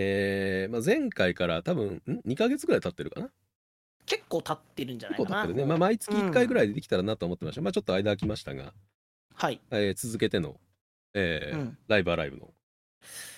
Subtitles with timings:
[0.00, 3.30] えーまあ、前回から多分ん？2ヶ月ぐらい経ってるかな？
[4.06, 5.42] 結構経ってるんじゃない結構かな。
[5.42, 8.72] 経ってるね、まあ、毎月1回ぐらいでできたらなと思ってました、まあちょっと間空きましたが、
[9.34, 9.60] はい。
[9.72, 10.60] えー続けての、
[11.14, 11.78] えーうん。
[11.88, 12.48] ライブアライブの。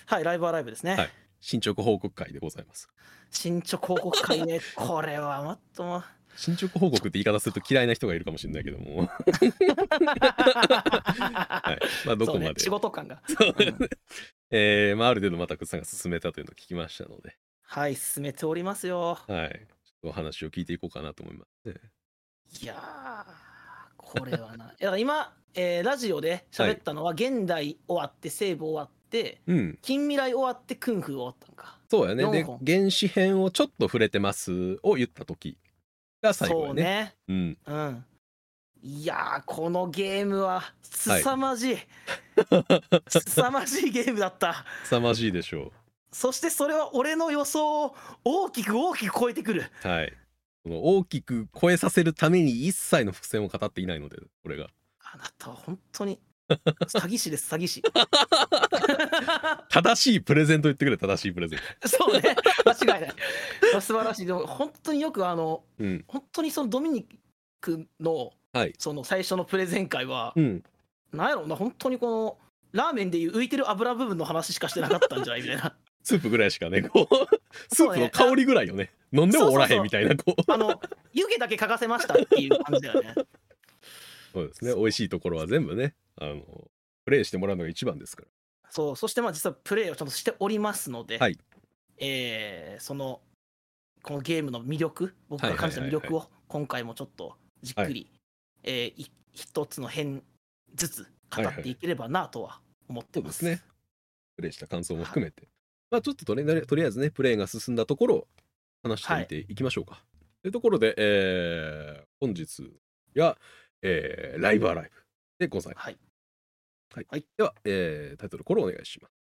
[0.05, 0.95] はい、ライブアライブですね。
[0.95, 1.09] はい。
[1.39, 2.87] 進捗報告会でございます。
[3.31, 6.03] 進捗報告会ね、これはもっとも。
[6.35, 9.25] 進捗報告って言い方すると嫌いな人がいるかもしれないけども、 は
[11.73, 13.21] いまあ、どこまで、ね、仕事感が。
[14.49, 19.17] えーまあ、ある程度またくさんが進めたというのを聞きましたので、はい、進めておりますよ。
[19.27, 19.67] はい、
[20.03, 21.75] お話を聞いていこうかなと思います、ね。
[22.61, 23.25] いやー、
[23.97, 24.73] これはな。
[24.79, 31.79] いや今、えーラジオで喋ったのは、現代終わって、西部終わって、うん、近未来終わって、クンフー終わったんか。
[31.89, 32.23] そうやね。
[32.23, 35.57] で4本、原始編をちょっと触れてますを言った時
[36.21, 36.83] が最後そうやね。
[36.83, 37.15] ね。
[37.27, 38.05] うん、うん。
[38.83, 41.77] いやー、このゲームは、凄まじい。
[43.09, 44.65] 凄まじいゲームだった。
[44.85, 45.71] 凄まじいでしょ
[46.11, 49.71] そしてそれは俺の予想を大きく大きく超えてくる。
[49.83, 49.87] う。
[49.87, 50.13] はい。
[50.63, 54.67] この大きく超えさせるために一切の伏線を語っていないので、これが。
[55.13, 56.19] あなたは本当に
[56.53, 57.83] 詐欺師です、詐欺師。
[59.69, 62.35] 正しいプレゼント言ってくれ、正しいプレゼンそうね、
[62.65, 63.13] 間違いない。
[63.81, 64.25] 素晴らしい。
[64.25, 65.83] でも本当によくあの、ト。
[65.83, 66.05] うん。
[66.07, 67.05] 本当にそのドミニ
[67.59, 68.73] クのはい。
[68.77, 70.63] その最初のプレゼン会は、うん。
[71.13, 72.37] なんやろうな、本当にこの、
[72.73, 75.75] ラーメンでいう浮いてる油部分の話しかしてなかったんじゃないみたいな。
[76.03, 77.15] スープぐらいしかね、こう、
[77.73, 78.91] スープの香りぐらいよね。
[79.13, 80.51] 飲んでもおらへんみたいな、こう。
[80.51, 80.81] あの、
[81.13, 83.13] 湯気だけ嗅がせましたっていう感じだよね。
[84.33, 84.73] そうですね。
[84.73, 86.71] 美味しいところは全部ね、あの、
[87.05, 88.27] プレイしてもらうのが一番ですから。
[88.69, 91.37] そう、そしてまあ実はプレイをちゃんとしておりますので、はい
[91.97, 93.21] えーその、
[94.03, 98.11] このゲームの魅力、僕が感じた魅はいはい力を今回もちょっとじっくり、
[98.63, 100.23] えーい一つの編
[100.75, 103.39] ずつ語っていければなとは思ってます。
[103.39, 103.67] そうですね。
[104.35, 105.47] プレイした感想も含めて。
[105.89, 108.27] まあちょっととりとりあえずね、プレイが進んだところを
[108.83, 110.03] 話してみていきましょうか。
[110.41, 112.71] というところで、えー本日
[113.15, 113.37] が、
[113.81, 115.01] えーライブアライブ
[115.39, 115.85] でございます。
[115.85, 115.97] はい。
[116.93, 119.13] はいはいでは、えータイトルコールお願いします。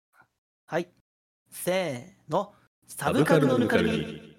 [0.67, 0.89] はい。
[1.51, 2.55] せーの、
[2.87, 4.39] サブカルのぬかるみ。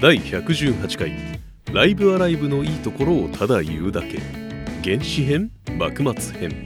[0.00, 1.12] 第118回
[1.72, 4.41] ライブアライブのいいところをただ言うだけ
[4.84, 5.48] 原始編？
[5.78, 6.64] 幕末編。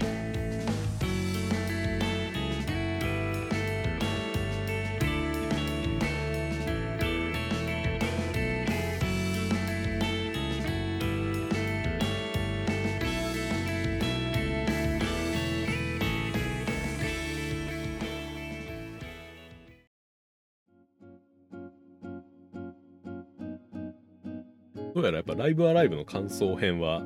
[24.95, 27.03] どうやらやっぱライブアライブの感想編は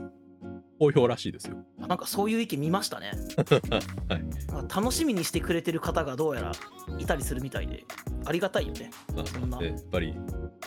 [0.80, 1.58] 好評らしいですよ。
[1.78, 3.12] なんかそういう意見見ましたね。
[4.08, 4.24] はい
[4.74, 6.52] 楽しみにしてくれてる方がどうやら
[6.98, 7.84] いたりするみたいで、
[8.24, 8.90] ありがたいよね。
[9.14, 10.14] まあそんやっぱり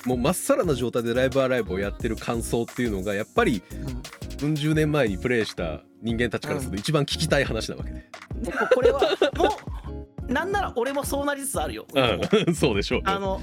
[0.06, 3.64] もうまっさらな状態でライブアライブをやってる感想っていうのがやっぱり
[4.42, 8.06] うんうん十年前にプレイした人間たちからすると一番聞きたい話なわけで、
[8.42, 9.02] でここれは
[9.36, 9.63] もう
[10.34, 11.86] なんなら俺もそうなりつつあるよ。
[11.94, 13.42] うん、 そうでしょうあの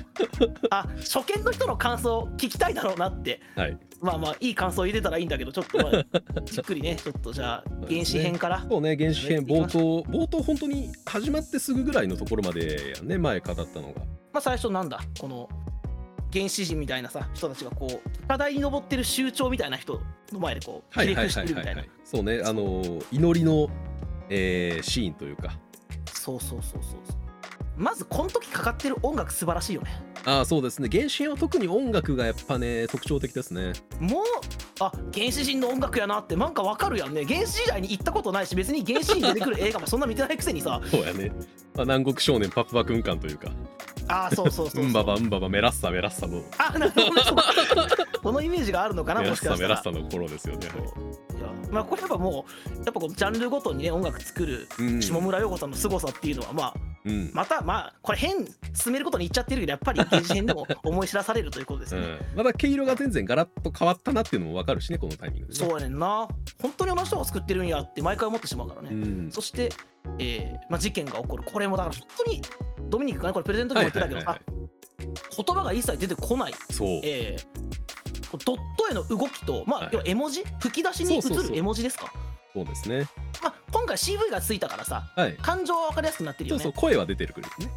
[0.70, 3.40] あ初見の人の感想聞きたいだろうなって。
[3.56, 3.78] はい。
[4.00, 6.04] まあまあいい感想入れたらいいんだけどちょっとまあ
[6.42, 8.66] じっくりねちょっとじゃあ原始編から。
[8.68, 14.00] そうね原始編冒頭冒頭本当に始まってすぐぐらいのところまでやね前語ったのが。
[14.32, 15.00] まあ最初なんだ？
[15.18, 15.48] この
[16.32, 20.00] 原始人みたいなさ人たちがこう課題に登ってる酋長みたいな人
[20.32, 21.84] の前でこうひれ伏してるみたいな。
[22.04, 23.68] そうねあの祈りの、
[24.28, 25.58] えーシーンというか
[26.12, 26.82] そうそうそうそう。
[26.82, 27.16] そう
[27.76, 30.02] まずこの時かかってる音楽素晴らしいよね。
[30.26, 30.88] ああそうですね。
[30.92, 33.72] 原始編は特に音楽がやっぱね特徴的ですね。
[33.98, 34.22] もう
[34.80, 37.24] あ原始人の音楽やなってなんかわかるやんね。
[37.24, 40.78] 原始時代に行ったことないし別に原始人出てくる映画もそんな見てないくせにさ。
[40.90, 41.30] そうやね、
[41.74, 43.50] まあ、南国少年パクパク運感というか。
[44.08, 44.84] あーそうそうそうそう。
[44.84, 46.42] うんばばうんばばメラッサメラッサの。
[46.58, 47.22] あなるほどね。
[47.24, 47.36] そう
[48.22, 49.82] このイメージがあるのかなメラッもしかしたら。
[49.82, 50.68] サメラッサの頃ですよね
[51.40, 55.02] そういやまあこれやっぱもうやっぱこのジャンルごとにね音楽作るうん。
[55.02, 57.30] 下村陽子さんの凄さっていうのはまあうん。
[57.32, 66.28] またまあこれ変進めることに言っちゃってるけどやっぱり 原始編でも思い知らされるということですね、うん、まだ毛色が全然ガラッと変わったなっていうのも分かるしねこのタイミングで、ね、そうやねんな。
[66.60, 69.30] 本当に同じ人が作ってるんやって毎回思ってしまうからね、うん。
[69.30, 69.72] そして、
[70.18, 71.42] えーまあ、事件が起こる。
[71.44, 72.42] これもだから本当に
[72.90, 74.38] ドミニクがねこれプレゼントでも言ってたけどさ、
[74.98, 77.70] 言葉が一切出てこない、そうえー
[78.38, 79.90] ドット絵の動きと、まあはい。
[79.92, 80.44] 要は絵文字？
[80.60, 82.12] 吹き出しに映る絵文字ですか？
[82.52, 83.06] そうですね。
[83.42, 85.36] まあ、今回 CV がついたからさはい。
[85.36, 86.62] 感情は分かりやすくなってるよね。
[86.62, 87.70] そうそう声は出てるくるね。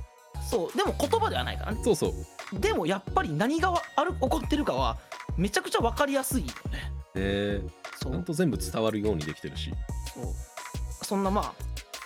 [0.50, 0.78] そう。
[0.78, 1.82] でも言葉ではないからね。
[1.84, 2.14] そうそ
[2.54, 2.60] う。
[2.60, 4.98] でもやっぱり何がある起こってるかは
[5.38, 6.92] めちゃくちゃ分かりやすいよね。
[7.16, 7.62] え。
[8.00, 9.72] ちゃと全部伝わるようにできてるし。
[10.14, 10.26] そう。
[11.06, 11.54] そんなまあ、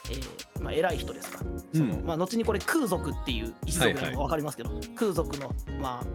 [0.09, 2.05] えーまあ、偉い人ですから、そのうん。
[2.05, 6.05] まあ、後にこれ空族っていう一族が分かりますけど、空族のまあ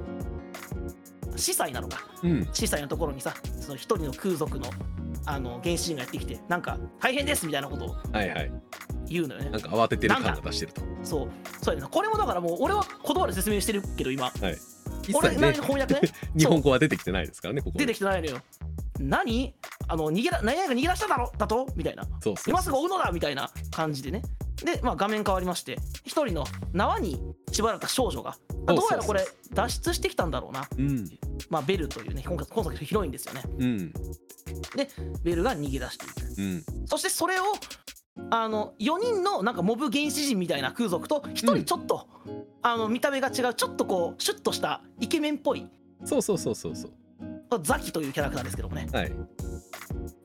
[1.36, 2.06] 司祭なのか。
[2.22, 2.48] うん。
[2.52, 4.68] 司祭のところにさその一人の空族の
[5.24, 8.52] あの原始人がやってきてなんか大変ですみたいなことをはいはい。
[9.08, 9.50] 言うのよね。
[9.50, 10.82] なんか慌ててる感が出してると。
[11.02, 11.28] そう。
[11.62, 14.30] そうやねこれもだからもう俺は言葉で説明してるけど今。
[15.06, 15.68] 一俺なり切ね。
[15.68, 16.00] の翻訳ね？
[16.36, 18.38] 日本語は出てきてないですからねここ出てきてないのよ
[19.02, 19.54] 何？
[19.88, 21.66] あの逃げら何々が逃げ出しただろだと？
[21.76, 22.04] みたいな。
[22.46, 24.22] 今すぐ追うのだみたいな感じでね。
[24.64, 27.20] で、まあ、画面変わりまして一人の縄に
[27.50, 31.04] 縛られた少女がどうやらこれ脱出してきたんだろうな、うん。
[31.50, 33.42] まあ、ベルというね今回今作のヒロインですよね。
[33.58, 33.92] うん。
[35.24, 36.40] ベルが逃げ出していく。
[36.40, 36.86] うん。
[36.86, 37.44] そしてそれを
[38.30, 42.06] あの4人のなんかモブ原始人みたいな空族と1人ちょっと、
[42.62, 45.66] あの見た目が違うちょっとこうシュッとしたイケメンっぽい。
[46.04, 46.92] そうそうそうそうそう
[47.58, 48.88] ザキというキャラクターですけどもね。
[48.92, 49.12] はい。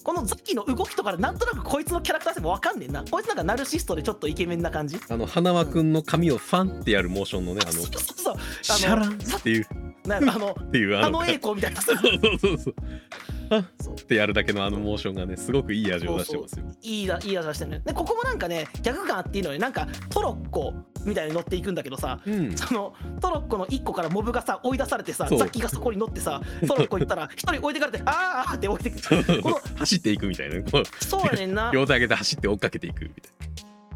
[0.03, 3.03] このザキの動きとかでなんとなくこいつのキャラクター性も分かんねえな。
[3.03, 5.00] こいつなんかナルシストでちょっとイケメンな感じ？
[5.09, 8.35] あの花輪くんの髪をファンってやるモーションのねあのそうそうそう。
[8.62, 9.68] シャランっていう。
[10.09, 11.81] あのっていうあの栄光みたいな。
[11.81, 12.57] そうそうそう。
[12.57, 13.94] そう。
[13.94, 20.73] ってやるだけのあのモーションがねすごくいい味を出してますよいいだいい味してるねでここもなんかね逆感あっていいのになんかトロッコ
[21.07, 22.56] みたいに乗っていくんだけどさうん。
[22.57, 30.56] そのトロッコの1個からモブがさ追い出されてさザッキがそこに乗ってさトロッコ行ったら 1人置いてかれてあーあーって置いてくこの走っていくみたいな。
[31.00, 31.71] そうやねんな。
[31.74, 33.31] 両手上げて走って追っかけていくみたい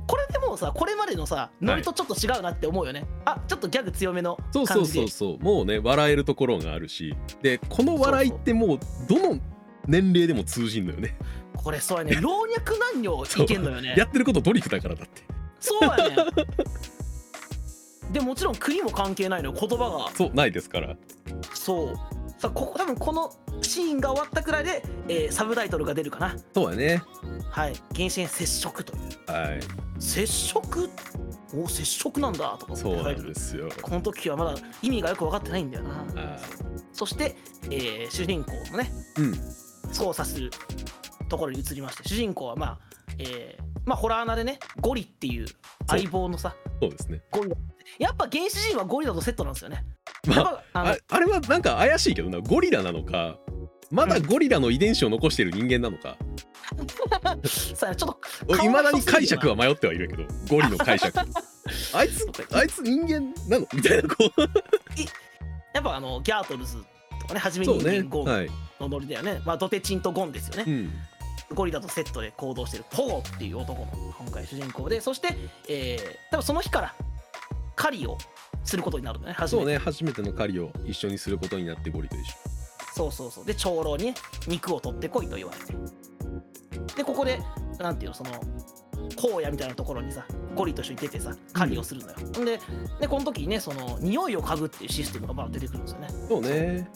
[0.07, 5.39] これでもうさこれまでのさノリとちょっと違うなって思うよね、あちょっとギャグ強めのなそうそうそうそう。
[5.39, 7.15] もうね笑えるところがあるし。
[7.41, 9.39] でこの笑いってもうどの
[9.87, 11.15] 年齢でも通じんのよね。
[11.55, 12.19] これそうやね。
[12.19, 13.95] 老若男女いけんのよね。
[13.97, 15.23] やってることドリフだからだって。
[15.59, 16.15] そうやね
[18.11, 20.11] でもちろん国も関係ないのよ言葉が。
[20.15, 20.95] そうないですから。
[21.53, 21.95] そう。
[22.37, 23.31] さあここ多分この
[23.61, 26.35] シーンが終わったくらいで、えーサブタイトルが出るかな。
[26.53, 27.03] そうやね。
[27.49, 27.73] はい。
[27.95, 29.31] 原始接触という。
[29.31, 29.59] はい。
[29.99, 30.89] 接触？
[31.53, 33.69] お接触なんだとかそうなんですよ。
[33.81, 36.05] この時はまだ意味がよく分かってないんだよな。
[36.15, 36.37] あ
[36.93, 37.35] そして、
[37.65, 39.93] えー主人公のねうん。
[39.93, 40.49] 操作する
[41.27, 42.79] ところに移りまして主人公はまあ、
[43.17, 45.45] えーまあホラー穴でねゴリっていう
[45.87, 47.21] 相棒のさそうですね。
[47.31, 47.55] ゴリラ
[47.99, 49.83] やっぱ原始人はゴリラとセットなんですよね。
[50.27, 52.39] まああのああれはなんか怪しいけどな。
[52.39, 53.37] ゴリラなのか。
[53.89, 56.17] まだゴリラの遺伝子を残してる人間なのか。
[57.75, 61.17] さあちょっといまだに解釈はは迷ってはいるけどゴリの解釈。
[61.93, 63.67] あいつあいつ人間なの？
[63.73, 64.41] みたいなこう。
[65.73, 66.77] やっぱあのギャートルズ
[67.19, 68.01] とかね初めにそうね。
[68.03, 68.49] ゴンはい、
[68.79, 70.91] のノリだよね、まあドテチンとゴンですよね、うん、
[71.53, 73.87] ゴリラとセットで行動してるポゴっていう男の
[74.19, 75.01] 今回主人公で。
[75.01, 75.35] そして、
[75.67, 76.95] えー、多分その日から
[77.81, 78.15] 狩りを
[78.63, 79.65] することになるんだね初めて。
[79.65, 82.33] そうね初めての狩りを一緒にすることになってゴリと一緒。
[82.93, 83.45] そうそうそう。
[83.45, 84.13] で長老にね
[84.47, 85.73] 肉を取ってこいと言われて。
[86.95, 87.39] でここで
[87.79, 88.29] なんていうのその
[89.17, 90.25] 荒野みたいなところにさ
[90.55, 92.59] ゴリと一緒に出てさ狩りをするのよ、ん、で
[92.99, 96.07] でこの時にねその匂いを嗅ぐっていうシステムがまあ出てくるんですよね。
[96.29, 96.89] そうね。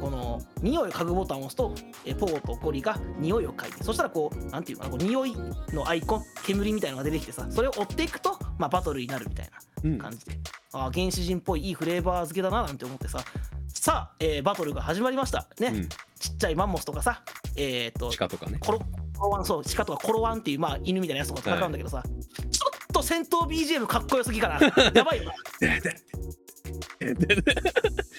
[0.00, 1.74] この匂いを嗅ぐボタンを押すと、
[2.04, 5.34] えーポゴとゴリが匂いを嗅いでそしたらこうなんていうかなこう匂い
[5.72, 9.50] のアイコン煙みたいなのが出てきてさそれを追っていくと、まあ、バトルになるみたい
[9.84, 9.98] うん。
[9.98, 10.38] な感じで、
[10.72, 13.20] ああ原始人っぽいいいフレーバー付けだななんて思ってさ。
[13.68, 15.46] さあ、えーバトルが始まりました。
[15.60, 15.88] ね、うん。
[16.18, 17.22] ちっちゃいマンモスとかさ
[17.56, 18.58] えっ、と鹿とかね。
[18.58, 18.80] コロ
[19.18, 22.02] ワンそう鹿とかコロワンっていう、まあ、犬みたいなやつとか戦うんだけどさ、
[22.50, 24.60] ちょっと戦闘 BGM かっこよすぎかな。
[24.94, 25.32] やばいよ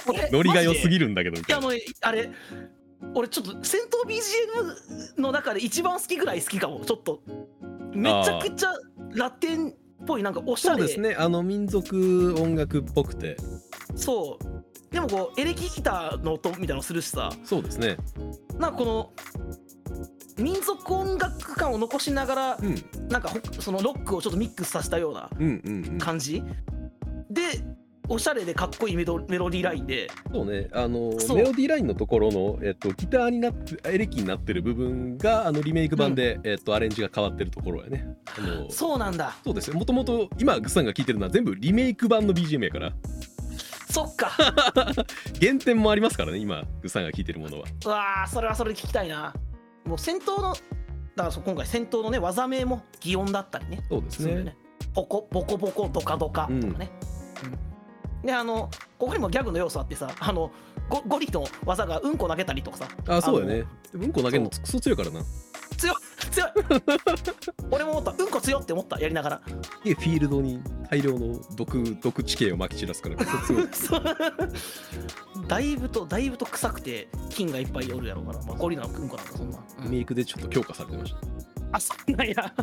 [0.07, 1.37] 俺 ノリが良すぎるんだけど。
[1.37, 2.31] いやあのねあれ
[3.13, 6.83] 俺ちょっと戦闘 BGM の中で一番好きぐらい好きかも。
[6.85, 7.21] ちょっと。
[7.93, 8.73] めちゃくちゃ
[9.15, 9.73] ラテンっ
[10.07, 10.77] ぽいなんかおしゃれ。
[10.79, 11.15] そうですね。
[11.17, 13.37] あの民族音楽っぽくて。
[13.95, 14.93] そう。
[14.93, 17.29] でもこうエレキギターの音みたいなのするしさ。
[17.43, 17.97] そうですね。
[18.57, 19.11] なんかこの
[20.37, 23.09] 民族音楽感を残しながらうん。
[23.09, 25.97] なんかほそのロックをちょっとミックスさせたようなうんうんうん。
[25.97, 26.41] 感じ。
[27.29, 27.41] で
[28.09, 30.09] おしゃれでかっこいいメロメロディーラインで。
[30.31, 30.69] そうね。
[30.71, 38.07] あのメロディーラインのところの、えっと、ギターになってエレキになってる部分があのリメイク版で、えっと、アレンジが変わってるところやね。
[38.37, 39.35] あのそうなんだ。
[39.43, 42.93] そうですねもともと今グッさんが聴いてるのは全部リメイク版の BGM やから。
[43.89, 44.31] そっか。
[45.41, 47.65] 原点もありますからね今グッさんが聴いてるものは。
[47.85, 49.33] うわーそれはそれで聞きたいな。
[49.85, 50.53] もう戦闘の
[51.15, 53.83] だから今回戦闘のね技名も擬音だったりね。
[53.89, 54.43] そうですね。
[54.43, 54.57] ね。
[54.93, 56.89] ポコボコボコドカドカとかね、
[57.43, 57.76] うん
[58.23, 60.51] であのここにもギャグの要素あってさあの
[60.89, 62.87] ゴゴリの技がうんこ投げたりとかさ。
[63.07, 63.65] あそうやね。
[63.93, 65.21] あのでもうんこ投げるのクソ強いからな。
[65.77, 65.95] 強い
[66.31, 66.49] 強い
[67.71, 68.23] 俺も思った。
[68.23, 69.41] うんこ強って思ったやりながら。
[69.83, 73.67] でフィールドに大量の毒毒地形をまき散らすからめっちゃ強い
[75.47, 79.89] だいぶとだいぶと臭くて菌がいっぱいおるやろうから、まあ、ゴリラのうんこなんかそんな、うん。
[79.89, 81.17] メイクでちょっと強化されてました。
[81.73, 82.33] あそんなんや。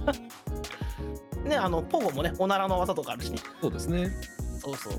[1.44, 3.38] ねあのポゴもねおならの技とかあるしね。
[3.61, 4.11] そうですね。
[4.61, 4.94] そうそう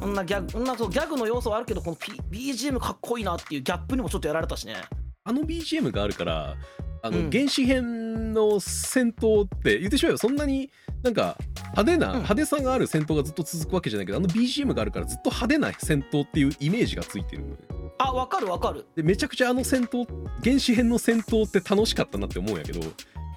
[0.00, 4.76] そんなギャグそんなそうギャグの要素はあるけどこの、P、BGM かっこいいなっていうギャップにもちょっとやられたしね。
[5.24, 6.56] あの BGM があるから
[7.02, 7.30] あの、うん。
[7.30, 10.70] 原始編の戦闘って言ってしまえばそんなに
[11.02, 11.36] なんか
[11.72, 12.12] 派手な、うん。
[12.16, 17.44] 派手さがある戦闘がずっと続くわけじゃないけどあの BGM があるからずっと派手な戦闘っていうイメージがついてる。
[17.98, 18.86] あわかるわかる。
[18.96, 20.06] でめちゃくちゃあの戦闘
[20.42, 22.80] 原始編の戦闘って楽しかったなって思うんやけど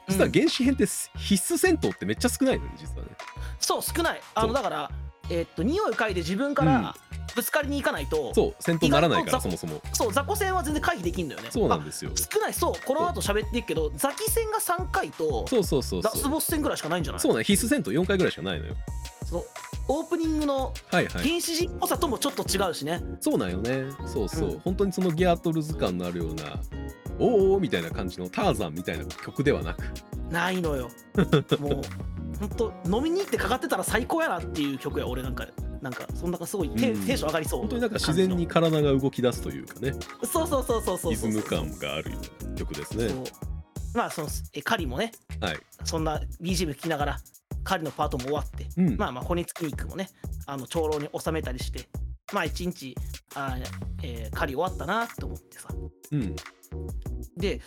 [0.08, 0.32] 実はうん。
[0.32, 0.86] 原始編って
[1.18, 3.12] 必須戦闘ってめっちゃ少ないのね実はね。
[3.60, 4.22] そう少ない。
[4.36, 4.92] あのだから
[5.30, 6.96] えーっと匂い嗅いで自分から
[7.36, 9.82] ぶつかりに行かないと、そう戦闘ならないからそもそも。
[9.94, 11.48] そう雑魚戦は全然回避できんのよね。
[11.50, 12.12] そうなんですよ。
[12.14, 17.20] あ少ないそうこの後喋っていくけどザキ戦が3回とそうそうそうラスボス戦ぐらいしかないんじゃない？
[17.22, 18.76] そうね必須戦闘4回ぐらいしかないのよ。
[19.26, 19.44] その
[19.88, 21.28] オープニングのはいはい。
[21.28, 23.02] 原始人っぽさともちょっと違うしね。
[23.20, 23.86] そうなんよね。
[24.06, 24.60] そうそう、うん。
[24.60, 26.60] 本当にそのギアトルズ感のあるような
[27.20, 29.84] おーおーみたいな感じのターザンみたいな曲ではなく。
[30.30, 30.90] ないのよ。
[31.60, 31.82] もう
[32.40, 35.48] 本当飲みに行ってかかってたら最高やなっていう曲や俺なんか。
[35.82, 37.60] なんかそんなすごいテ,、ンション上がりそう。
[37.60, 41.12] 本当になんか自然に体が動き出すというかねそうそうそうそうそう。
[41.12, 42.12] リズそうム感がある
[42.56, 43.10] 曲ですね。
[43.10, 43.24] そう。
[43.94, 45.12] まあそのえカリもね
[45.42, 45.58] はい。
[45.84, 47.20] そんな BGM 聴きながら
[47.66, 48.96] カリのパートも終わって、うん。
[48.96, 50.08] まあまあ骨付き肉もね
[50.46, 51.90] あの長老に収めたりして
[52.32, 52.96] まあ一日
[53.36, 53.64] あー、
[54.04, 55.68] えー、カリ終わったなと思ってさ。
[56.14, 56.34] うん。
[57.36, 57.60] で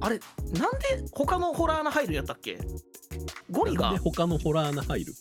[0.00, 0.18] あれ
[0.54, 2.58] なんで他のホラー穴入るんやったっけ？
[3.50, 5.14] ゴリがなんで他のホラー穴入る？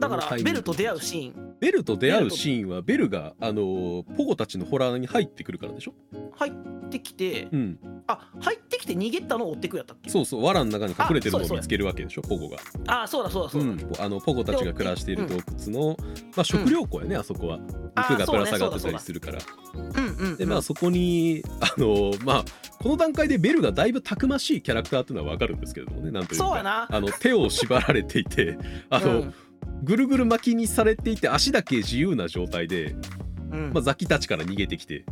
[0.00, 1.56] だからベルと出会うシーン。
[1.58, 5.94] ベルと出会うシーンはベルがあのーポゴたちのホラー穴に入ってくるからでしょ？
[6.36, 7.78] 入ってきてうん。
[8.06, 10.08] あ入ってきて逃げたのを追ってくやったっけ？
[10.08, 12.22] そうそう藁の中に隠れてるのあそうですを見つけるわけでしょ？
[12.22, 12.58] ポゴが。
[12.86, 15.96] あそうだそうだそうだ、うん、あのポゴたちが暮らしている洞窟の、
[16.36, 17.58] まあ、食料庫やね、あそこは
[18.00, 19.38] 肉がぶら下がってたりするから、
[20.36, 22.44] でまあそこにあのまあ
[22.80, 26.88] この段階でベルがだいぶたくましいキャラクターっていうのは分かるんですけれどもねなんというか。
[26.90, 28.58] あの手を縛られていて
[28.90, 29.34] あの、うん。
[29.82, 32.96] ぐるぐる巻きにされていて足だけ自由な状態で、
[33.52, 33.72] うん。
[33.72, 35.04] まあ、ザキたちから逃げてきて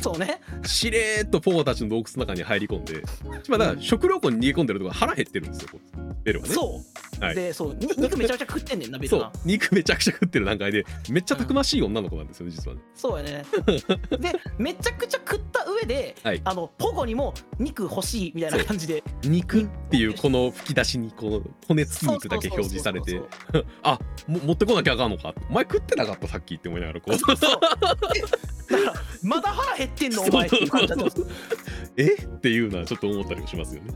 [0.00, 0.40] そうね。
[0.64, 3.02] しれーっとポゴたちの洞窟の中に入り込んで、
[3.48, 5.68] まあ、だから食料庫に逃げ込んでるとこ腹減ってるんですよ
[6.22, 6.54] ベルはね。
[6.54, 6.82] そ
[7.20, 9.20] う、はいでそうに肉めちゃくちゃ食ってんねんなベルそう。
[9.20, 12.82] が肉めちゃくちゃ食ってる段階でめっちゃたくましい女の子なんですよね実はね。
[12.94, 13.44] そうやね。
[14.20, 16.40] でめちゃくちゃ食った上で、はい。
[16.44, 19.02] あのポゴにも肉欲しいみたいな感じで。
[19.22, 23.22] 肉っていうこの吹き出しにこの骨付き肉だけ表示されて。
[23.82, 25.34] あも持ってこなきゃあかんのか。
[25.48, 27.60] お前食ってなかったさっきって思いながらこうそうそう
[29.22, 31.26] まだ腹減ってんのお前っていう感じだったそう
[31.96, 32.14] え？
[32.14, 33.92] っていうのはちょっと思ったりもしますよね。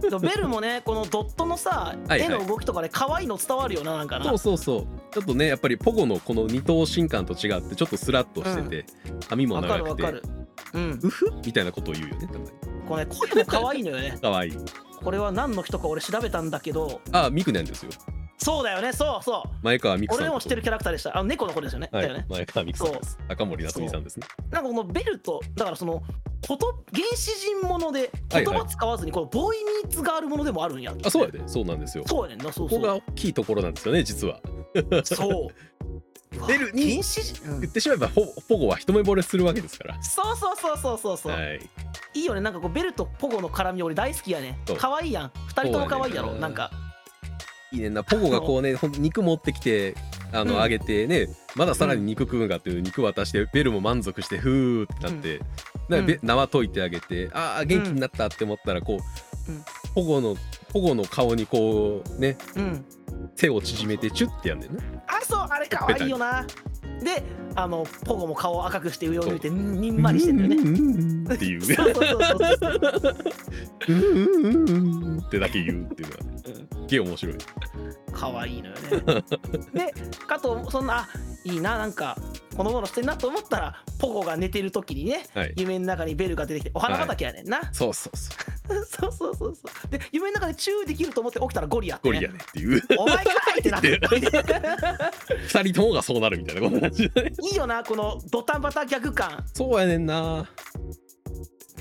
[0.00, 4.24] でもベルもねこのドットのさはい絵の動きとかで可愛いの伝わるよななんかな。
[4.24, 4.86] そうそうそう。
[5.12, 8.86] ちょっとねやっぱりポゴのこの二頭身感と違ってちょっとスラッとしてて、
[9.28, 10.02] 髪もわか長くて。
[10.02, 10.22] るわかる。
[10.74, 11.00] うん。
[11.02, 11.32] うふ？
[11.44, 12.50] みたいなことを言うよねたまに。
[12.88, 14.18] これね声も可愛いのよね。
[14.22, 14.48] かわい。
[14.48, 14.52] い
[15.02, 17.00] これは何の人か俺調べたんだけど。
[17.12, 17.90] あミクなんですよ
[18.42, 19.50] そうだよねそうそう。
[19.62, 21.16] 前川ミクさん俺も知ってるキャラクターでした。
[21.16, 22.26] あの猫の子ですよね、はいだよね。
[22.28, 23.18] 前川ミクさんです。
[23.28, 24.26] 赤森夏美さんですね。
[24.50, 26.02] なんかこのベルトだからその
[26.46, 28.54] こと原始人ものではいはい。
[28.54, 31.42] 言葉使わずにこのボーイニーツがあるものでもあるんやあそうやで。
[31.46, 32.04] そうなんですよ。
[32.06, 34.40] そうやねんなそうここが大きいところなんですよね実は。
[35.04, 35.48] そう。
[36.46, 37.60] ベルに原始人、うん。
[37.60, 40.02] 言ってしまえばポポゴは一目惚れするわけですから。
[40.02, 41.16] そうそうそうそうそう。
[41.16, 41.60] そう、はい。
[42.14, 42.40] いいよね。
[42.40, 44.58] なんかこうベルとポゴの絡み俺大好きやね。
[44.78, 45.32] 可愛いやん。
[45.48, 46.32] 二人とも可愛いやろ。
[46.32, 46.70] ねなんか
[47.72, 48.02] いいねんな。
[48.02, 49.94] ポゴがこうね ほん肉持ってきて
[50.32, 50.60] あの、うん。
[50.60, 55.40] 揚げてねまださらに肉食うんかっていう肉渡してベルも満足してふーってなって、
[55.88, 58.98] なんかべうん縄解いてあげてああ元気になったって思ったらこ
[59.48, 59.64] う、うん。
[59.94, 60.36] ポゴの
[60.72, 62.84] ポゴの顔にこうねうん。
[63.36, 64.78] 手を縮めてチュッてやんねんね。
[65.06, 66.46] あそうあれ可愛いよな
[67.02, 67.22] で
[67.54, 71.34] あのポゴも顔を赤くして上を向いてにんまりしてるよね。
[71.34, 71.74] っていうね。
[75.26, 76.20] ってだけ言うっていうのは。
[76.40, 77.36] すげえ面白い
[78.12, 79.24] 可愛いのよね。
[79.72, 79.94] で
[80.26, 81.08] かとそんなあ
[81.44, 82.16] いいななんか
[82.56, 85.54] このものしてんなと思ったらポゴが寝てる時にねはい。
[85.56, 88.50] 夢の中にベルが出てきてお花畑やねんな、そうそうそう。
[88.84, 89.88] そうそうそうそう。
[89.90, 92.82] で夢の中でチューできると思って起きたらゴリやって、ね、ゴリやねっていう。
[92.98, 94.00] お前かいってなって。
[95.48, 97.06] 二人ともがそうなるみたいなことい
[97.50, 99.44] いいよなこのドタバタギャグ感。
[99.54, 100.48] そうやねんな。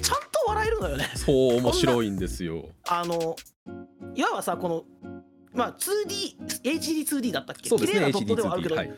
[0.01, 1.11] ちゃんと笑えるのよね。
[1.15, 2.69] そう面白いんですよ。
[2.87, 3.35] あの
[4.15, 4.83] いわばさこの
[5.53, 7.69] まあ 2D HD2D だったっけ？
[7.69, 8.93] そうです麗なドットではあるけ HD2D ど、はい。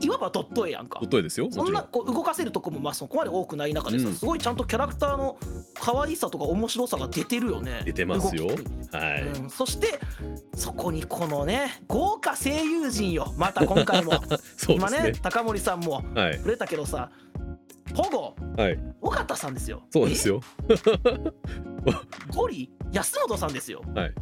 [0.00, 0.98] いわばドット絵やんか。
[1.00, 4.14] ドット絵ですよもそんなちろんこう動かせるとこもまあそこまで多くない中でさ、うん。
[4.14, 5.38] すごいちゃんとキャラクターの
[5.74, 7.82] 可愛さとか面白さが出てるよね。
[7.84, 8.48] 出てますよ。
[8.48, 10.00] 動きにはい、うん、そして
[10.56, 13.32] そこにこのね豪華声優陣よ。
[13.36, 14.12] また今回も。
[14.22, 14.74] そうですね。
[14.74, 16.34] 今ね高森さんもはい。
[16.34, 17.10] 触れたけどさ
[17.94, 18.78] ポゴはい。
[19.02, 19.82] 尾形さんですよ。
[19.90, 20.40] そうですよ。
[20.68, 20.74] え？
[22.34, 22.72] ゴリ？
[22.90, 23.82] 安本さんですよ。
[23.94, 24.12] はいい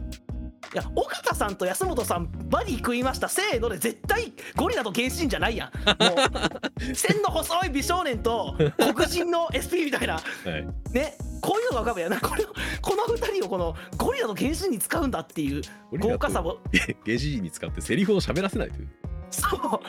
[0.75, 3.29] や尾形さんと安本さんバディ食いました。
[3.29, 5.69] せーので絶対ゴリラと原神じゃないやん。
[5.69, 10.15] もう 線の細い美少年と黒人の SP みたいな。
[10.15, 10.93] はい。
[10.93, 12.49] ねこういうのが浮かぶやなこれを
[12.83, 15.63] この2人をこのゴリラと原神に使うんだっていう
[15.99, 16.59] 豪華さも
[17.05, 18.89] ゲジに使ってセリフを喋らせないという。
[19.31, 19.81] そう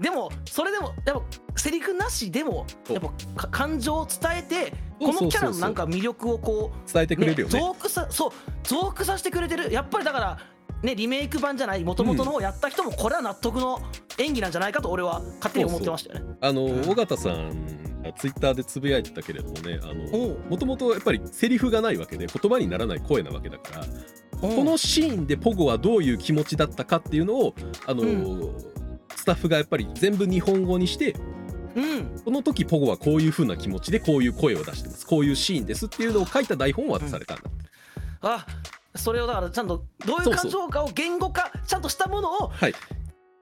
[0.00, 1.22] でもそれでもやっぱ
[1.56, 2.96] セリフなしでもそう。
[2.96, 5.12] やっぱか感情を伝えてそう。
[5.12, 7.60] そうそうそうこのキャラのなんか魅力をこ伝えてう、くれるよね。
[7.60, 8.30] 増幅さそう
[8.62, 9.72] 増幅させてくれてる。
[9.72, 10.38] やっぱりだから
[10.82, 13.80] ねリメイク版じゃない元々のをやった人もこれは納得の
[14.18, 16.36] 演技なんじゃないかと俺は勝手に思ってましたよね。
[16.40, 16.90] あのうん。
[16.90, 19.80] 尾形さんがツイッターでつぶやいてたけれどもね
[20.48, 23.84] もともとやっぱりセリフがないわけで言葉にならない声なわけだから
[24.40, 27.54] ここのシーンでポゴはどういう気持ちだったかっていうのを
[27.86, 28.77] あの、う
[29.18, 31.16] スタッフがやっぱり全部日本語にして
[31.74, 32.20] うん。
[32.24, 35.06] この時ポゴはこういう風な気持ちでこういう声を出してます。
[35.06, 37.42] こういうシーンですっていうのを書いた台本を渡されたんだ、
[38.22, 38.46] あ
[38.94, 42.74] それをだからちゃんとどういう感情かを言語化ちゃんとしたものをはい。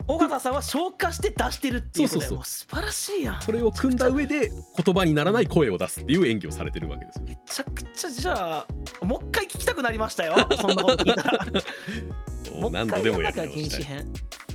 [0.08, 2.44] 尾形さんは消化して出してるっていうそうそうそう。
[2.44, 3.42] 素晴らしいやん。
[3.42, 7.24] それを組んだ上で言葉にならない声を出すっていう演技をされてるわけですよ。
[7.26, 8.66] めちゃくちゃじゃ
[9.02, 10.36] あもう一回聞きたくなりましたよ。
[10.60, 11.46] そんなこと聞いたら。
[12.70, 14.06] 何度でもやり直したい。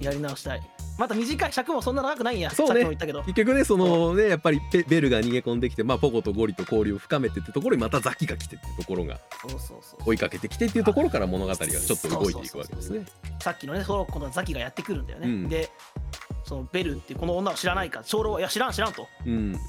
[0.01, 0.61] やり直したい
[1.01, 2.73] また短い尺もそんな長くないんやそうね。
[2.73, 3.23] さっきも言ったけど。
[3.23, 9.19] 結局ねそのねやっぱりベベルが逃げ込んできて、まあ、ポゴとゴリと交流を深めてってところにまたザキが来てってところが
[10.05, 13.05] 追いかけてきてっていうところから物語がちょっと動いていくわけですね。
[13.41, 15.49] さっきのねそのこのザキがやってくるんだよね、うん。
[15.49, 15.71] で
[16.43, 18.03] そのベルっていうこの女を知らないか。
[18.05, 19.07] 長老はいや知らん知らんと。
[19.25, 19.59] うん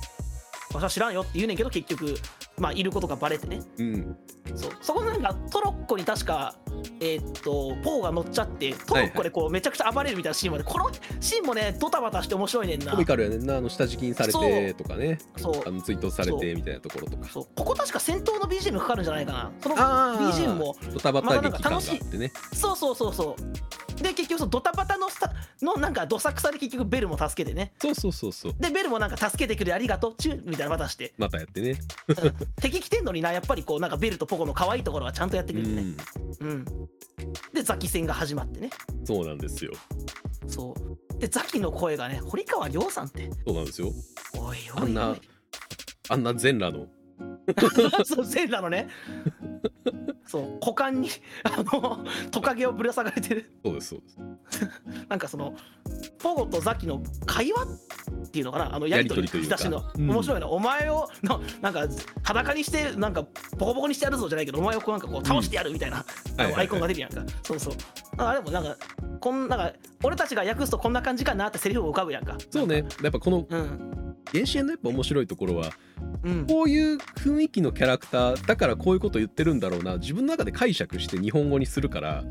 [0.73, 2.15] 私は知らんよって言うねんけど結局
[2.59, 3.61] まあいることがバレてね。
[3.79, 4.17] うん。
[4.55, 4.71] そう。
[4.81, 6.55] そこなんかトロッコに確か
[7.01, 12.93] えーっとポーが乗っちゃってトロッコでこうめちゃくちゃ暴れるみたいなシーンまでこのシーンもねドタバタして面白いねんな。
[12.93, 13.57] コミカルやねんな。
[13.57, 15.19] あの下敷きにされてとかね。
[15.37, 15.63] そう。
[15.67, 17.29] あの追悼されてみたいなところとか。
[17.29, 17.45] そう。
[17.55, 19.53] ここ確か戦闘の BGM かかるんじゃないかな。
[19.61, 22.33] その BGM もドタバタ劇感があってね。
[22.53, 23.43] そうそうそうそう
[23.97, 27.73] で結局そのドタバタのスタのなんかどさくさで結局ベルも助けてね。
[27.81, 28.55] そうそうそうそう。
[28.59, 30.15] でベルもなんか助けてくれありがとう。
[30.19, 31.79] チューみたいな渡してまたやってね。
[32.09, 35.83] う ん敵来てんのになやっぱりこうなんかベルとポコの可愛いところはちゃんとやってうくれてね。
[35.83, 35.97] ん。
[36.41, 36.65] うん。
[37.53, 38.71] でザキ戦が始まってね。
[39.05, 39.73] そうなんですよ。
[40.47, 41.19] そう。
[41.19, 43.31] でザキの声がね堀川亮さんって。
[43.47, 43.93] そうなんですよ。
[44.37, 45.21] おいおいおあんない
[46.09, 46.87] あんな全裸の
[48.05, 48.89] そう全裸のね。
[50.27, 51.09] そう股間に
[51.45, 53.53] あのトカゲをぶら下がれてる。
[53.65, 54.71] そうですそうです。
[55.09, 55.55] なんかその
[56.19, 60.11] ポゴとザキの会話っていうのかなあのやり取りというしの、うん。
[60.11, 60.49] 面白いな。
[60.49, 61.87] お前をのなんか
[62.23, 63.27] 裸にしてなんか
[63.59, 66.61] ボコボコにしてやるぞじゃないけどお前をこうなんかこう倒してやるみたいな、あのはいはいはい。
[66.63, 67.23] アイコンが出るやんか。
[67.43, 67.75] そうそう。
[68.19, 68.77] あれもなんか
[69.21, 72.37] こんなんか俺たちが訳すとこんな感じかなってセリフを浮かぶやんか。
[72.51, 72.85] そうね。
[73.03, 74.03] やっぱこのうん。
[74.33, 75.73] 原始編のやっぱ面白いところはうん
[76.49, 79.97] こういう雰囲気のキャラクターだからこういうこと言ってるんだろうな。
[79.97, 82.25] 自分の中で解釈して日本語にするから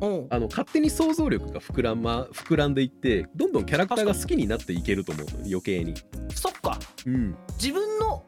[0.00, 0.06] う。
[0.06, 5.26] んあの勝手に想像力が膨ら,、ま、膨らんでいってどんどんキャラクターが好きになっていけると思う。
[5.26, 5.94] の余計に。
[6.34, 6.78] そっか。
[7.06, 8.24] うん、自分の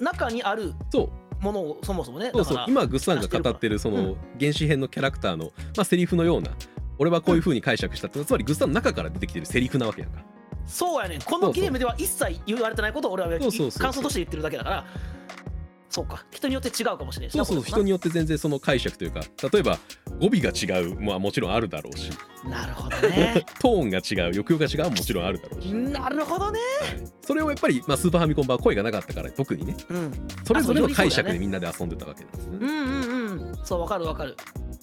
[0.00, 1.22] 中にあるそう。
[1.42, 2.30] ものをそもそもね。
[2.32, 2.64] そうそう。
[2.68, 6.52] 今グッサンが語ってるその原始編のキャラクターの、まあ、セリフのような
[6.98, 8.18] 俺はこういう風に解釈したって。
[8.18, 10.24] のはつまりグッサンの中から出てきてるセリフなわけやんか。
[10.66, 11.22] そうやねん。
[11.22, 14.84] このゲームでは一切言われてないことを俺は感想として言ってるだけだから。
[15.92, 16.24] そうか。
[16.30, 17.28] 人によって違うかもしれな。
[17.28, 17.62] いそうそう。
[17.62, 19.20] 人によって全然その解釈というか
[19.52, 19.78] 例えば
[20.18, 22.10] 語尾が違うまあもちろんあるだろうし。
[22.44, 23.44] ななるほどね。
[23.60, 26.58] トーンが違う抑揚が違うももちろんあるだろうし、なるほどね。
[27.20, 29.76] それをやっぱり、まあ、スーパーファミコン版は声がなかったから特にね。
[29.90, 30.12] うん。
[30.44, 32.58] それぞれの解釈でみんなで遊んでたわけなんですね。
[32.60, 33.11] うんうんうん
[33.64, 34.36] そうわかるわかる。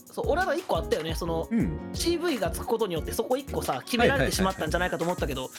[0.06, 1.16] そう俺は一個あったよね。
[1.16, 5.46] そのうん、CV がつくことによってそこ一個さ決められてしまったんじゃないかと思ったけど。
[5.46, 5.50] うん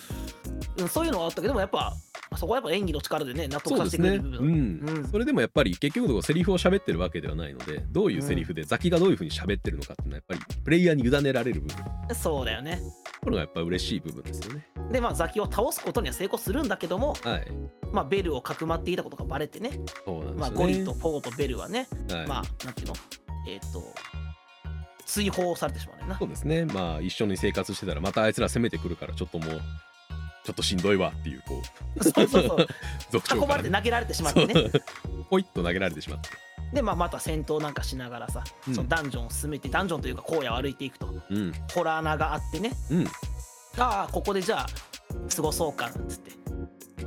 [0.89, 1.95] そういうのはあったけどでもやっぱ
[2.37, 4.47] そこはやっぱ演技の力でね納得させてくれる部分。
[4.47, 4.89] ん。
[4.89, 5.09] うん。
[5.09, 11.77] それでもやっぱり結局のところセリフを喋ってるわけではないのでどういうセリフで、ザキがどういうふうに喋ってるのかっていうのはやっぱりプレイヤーに委ねられる部分。
[11.77, 12.81] こそうだよね。
[13.27, 14.67] れがやっぱ嬉しい部分ですよね。
[14.93, 17.47] でまあザキを倒すことには成功するんだけどもはい。
[17.93, 19.81] まあベルをかくまっていたことがバレてね。
[20.05, 20.41] そうなんですよね。
[20.41, 21.89] まあゴリとポゴとベルはね。
[22.11, 22.27] はい。
[22.27, 22.95] まあなんていうの？
[23.47, 23.83] えっ、と
[25.07, 26.19] 追放されてしまうねんな。
[26.19, 26.65] そうですね。
[26.67, 29.61] まあ一緒に生活してたらまたあいつら攻めてくるからちょっともう
[30.45, 31.61] ちょっとしんどいわっていうこ
[31.97, 32.05] う。
[32.05, 32.67] そうそうそう。
[33.11, 34.55] 族長運ばからね、れて投げられてしまってね。
[35.29, 36.31] ポイッと投げられてしまって。
[36.73, 38.75] でまあまた戦闘なんかしながらさ、うん。
[38.75, 41.09] そのダンジョンを進めてダンジョンというか荒野を歩いていくと。
[41.29, 41.53] うん。
[41.75, 42.73] ホラー穴があってね。
[42.91, 43.07] うん。
[43.79, 44.67] ああここでじゃあ
[45.35, 46.31] 過ごそうかなんつって。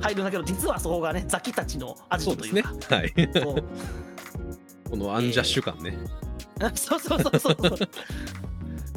[0.00, 2.62] 入るんだけど実はそこがねザキたちのアジそうですね。
[2.62, 3.12] トというかはい。
[3.42, 3.64] そう。
[4.90, 5.96] このアンジャッシュ感ね、
[6.74, 7.78] そうそうそうそうそう。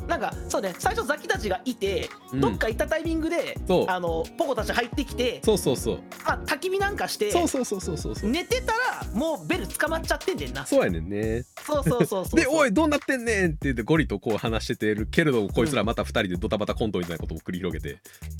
[0.07, 2.41] なんかそうね最初ザキたちがいて、うん。
[2.41, 3.85] どっか行ったタイミングでそう。
[3.89, 5.99] あのポコたち入ってきてそうそうそう。
[6.25, 8.29] あ焚き火なんかしてそうそうそうそうそうそう。
[8.29, 10.65] 寝てたらもうベル捕まっちゃってんねんな。
[10.65, 11.43] そうやねんね。
[11.65, 17.99] そうそうそうそうで「おいいどうなってんねん!」って言ってゴリとこう話しててるけれどこいつらまた2人でドタバタコントみたいなことを繰り広げて。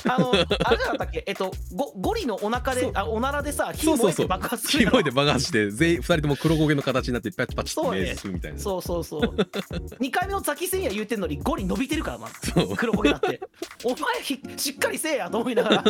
[0.10, 1.24] あのあれじゃなかったっけ？
[1.28, 2.92] えっとゴゴリのお腹そう。
[2.92, 4.28] であおならでさ火そうそうそう。
[4.28, 5.04] 燃えて爆発するやろ。
[5.04, 8.02] で爆発して全員2人とも黒焦げの形になってパチパチってそうね。
[8.02, 8.60] 命するみたいな。
[8.60, 9.22] そうそうそう。
[9.22, 12.76] 2回目のザキ戦や言うてんのにゴリ伸びてるからなそう。
[12.76, 13.42] 黒焦げだって。
[13.84, 15.84] お前ひしっかりせえやと思いながら。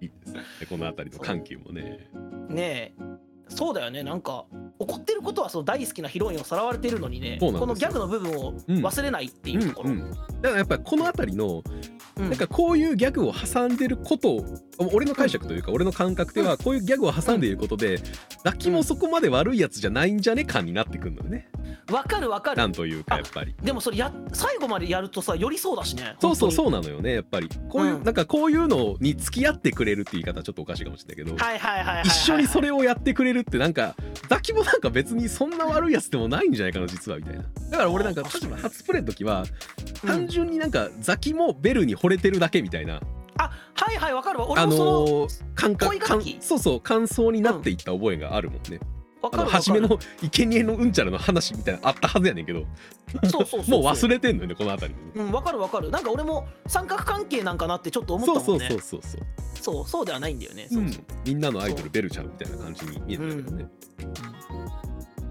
[0.00, 0.40] いいですね。
[0.60, 2.08] でこの辺りの緩急もね。
[2.48, 3.02] ねえ。
[3.48, 4.02] そうだよね。
[4.02, 4.46] なんか
[4.78, 10.10] 怒ってることはその大好きなヒロインをさらわれてるのにねこのギャグの部分を忘れないっていうところ、うんうん。
[10.10, 11.62] だからやっぱりこの辺りの
[12.16, 12.30] うん。
[12.30, 14.44] なんかこういうギャグを挟んでることを
[14.92, 18.00] 俺の解釈というか俺の感覚ではこういうギャグを挟んでいることで
[18.44, 21.48] ラッキもそこまで悪いやつじゃないんじゃね感になってくるのよね。
[21.90, 22.56] わかるわかる。
[22.56, 27.48] なんというかやっぱりでもそれや最後までやるとさよりそうだしねそうそううそうなのよねやっぱり。
[27.68, 28.04] こういう、うん。
[28.04, 31.36] なんかこういうのに付き合ってくれるって言い方はちょっとおかしいかもしれないけど、
[32.04, 33.94] 一緒にそれをやってくれるってなんか
[34.28, 37.42] ザキもなんか別にそんな悪いやつでもないんじゃないかな実はみたいな。
[37.70, 39.44] だから俺なんか初プレイの時は
[40.02, 40.08] うん。
[40.08, 43.00] 単純になんかザキもベルに惚れてるだけみたいな、
[43.38, 44.48] あはいはいわかるわ。
[44.48, 46.42] 俺あのもその、ー感覚感恋敵。
[46.44, 48.80] そうそう感想になっていった覚えがあるもんね、
[49.20, 49.62] わかるわかる。
[49.62, 52.64] 初めの生贄のうんちゃらの話みたいなのあったはずやねんけど。
[53.24, 55.20] そうそうそうもう忘れてんのよねこの辺り。
[55.20, 55.90] うんわかるわかる。
[55.90, 58.68] なんか俺も三角関係なんかなってちょっと思ったもんね。
[58.68, 59.22] そうそうそうそうそう。
[59.62, 60.90] そうそうではないんだよね、うん。
[60.90, 61.04] そうそう。
[61.24, 63.66] みんなのアイドルベルちゃんみたいな感じに見えてたけどね、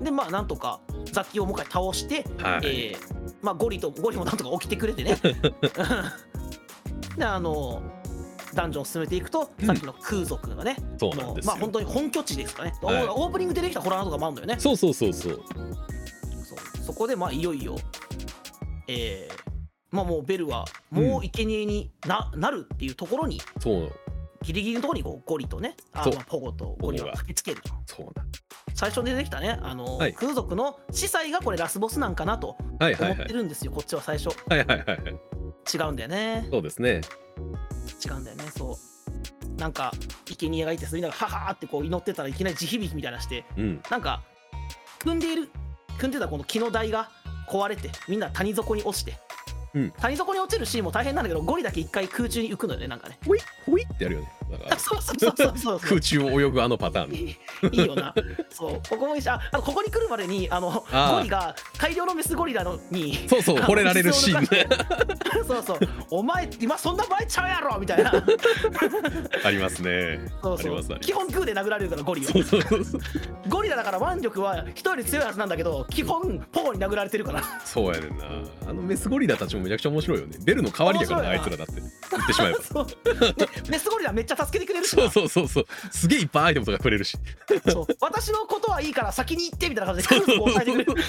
[0.02, 0.80] でまあなんとか
[1.12, 5.18] 雑記をもう一回倒して、はい、えーまあ、ゴリとゴリもなんとか起きてくれてね
[7.18, 7.82] であの
[8.54, 9.66] ダンジョンを進めていくと、うん。
[9.66, 11.52] さっきの空族がねそうなんですよ。
[11.52, 13.06] まあ本当に本拠地ですかね、はい。
[13.08, 14.56] オープニングでできたホラーとかもあるんだよね。
[14.60, 15.34] そうそうそうそう。
[15.34, 16.84] そう。
[16.86, 17.78] そこでまあいよいよ
[18.88, 19.42] えー
[19.92, 23.92] まあもうベルはもう生贄にな,、なるっていうところにそう。
[24.44, 26.16] ギリギリのところにこうゴリとねあそう。
[26.16, 27.72] まあポゴとゴリが駆けつけると。
[27.86, 28.28] そうなん。
[28.74, 30.14] 最初に出てきたねあの、はい。
[30.14, 33.10] 空族の司祭がこれラスボスなんかなと思っはいはい。
[33.18, 34.30] はいてるんですよ、こっちは最初。
[34.50, 35.41] はいはいはいはい
[35.74, 36.48] 違うんだよね。
[36.52, 37.02] そうですね。
[38.06, 38.92] 違うんだよねそう。
[39.60, 39.92] なんか
[40.26, 43.82] 生贄がいてそれながらハハーってこう祈ってたらいきなり地響きみたいなしてうん。
[43.90, 44.24] なんか
[45.00, 45.50] 組んでいる
[45.98, 47.10] 組んでたこの木の台が
[47.48, 49.14] 壊れてみんな谷底に落ちて、
[49.74, 49.92] うん。
[49.92, 53.20] 谷底に落ちるシーンも大変なんだけどゴリだけ一回空中に浮くのよねなんかね。
[53.26, 54.80] ほいほいってやるよねだから。
[54.80, 57.14] そうそうそうそう空中を泳ぐあのパターン。
[57.14, 57.38] い
[57.72, 58.14] いよな。
[58.50, 58.82] そう。
[58.90, 64.68] ここもいいしああのここに来るまでにあのゴリが大量のメスゴリラのにそうそう惚れられるシーンね。
[65.48, 65.80] そうそう。
[66.10, 67.80] お前今そんな場合ちゃうやろ！
[67.80, 68.12] みたいな。
[69.44, 70.20] ありますね。
[70.42, 71.00] そうそう。
[71.00, 72.32] 基本グーで殴られるからゴリは。
[72.32, 73.02] そうそうそうそう。
[73.50, 77.44] ゴリラだから腕力は人より強いはずなんだけど基本ポーに殴られてるから。
[77.66, 78.26] そうやねんな。
[78.68, 80.38] あのメスゴリラたちもめちゃくちゃ面白いよね。
[80.44, 81.74] ベルの代わりやからねあいつらだって。
[82.12, 82.88] 言ってしまえば。
[83.70, 85.66] メスゴリラめっちゃ助けてくれるしそうなそうそうそう。
[85.92, 87.18] すげえいっぱいアイテムとかくれるし。
[87.68, 87.88] そう。
[88.00, 90.16] 私のことはいいから先に行ってみたいな感じで。
[90.16, 91.04] 空腹を抑えてくれる。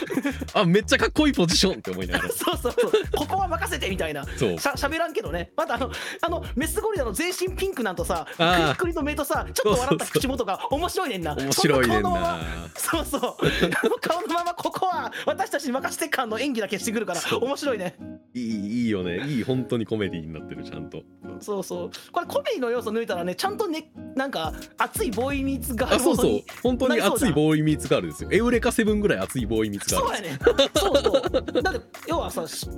[0.55, 2.31] あめっちゃかっこいいポジションって思いながら。
[2.33, 2.93] そうそうそう。
[3.17, 4.25] ここは任せてみたいな。
[4.37, 4.59] そう。
[4.59, 5.53] しゃしゃべらんけどね。
[5.57, 5.91] またあの
[6.21, 8.71] あのメスゴリラの全身ピンクなんとさクリあー。
[8.73, 11.35] ックリの目とさちょっと笑った口元が面白いねんな。
[11.35, 12.39] 面白いねんな。
[12.77, 13.21] そうそう。
[13.23, 17.97] あの顔のままここは私たちに任せて感の演技だけしてくるから面白いね。
[18.35, 19.27] いいいいよね。
[19.27, 21.03] いい本当にコメディになってるちゃんと。
[21.41, 21.91] そうそう。
[22.13, 26.41] これコメディの要素抜いたらねちゃんとねなんか熱いボーイミーツがあそうそう。
[26.63, 28.31] 本当に熱いボーイミーツガールですよ。
[28.33, 30.39] エウレカセブンぐらい熱いボーイミーツガールそうやね
[30.75, 31.63] そうそう。
[31.63, 32.69] だって要はさし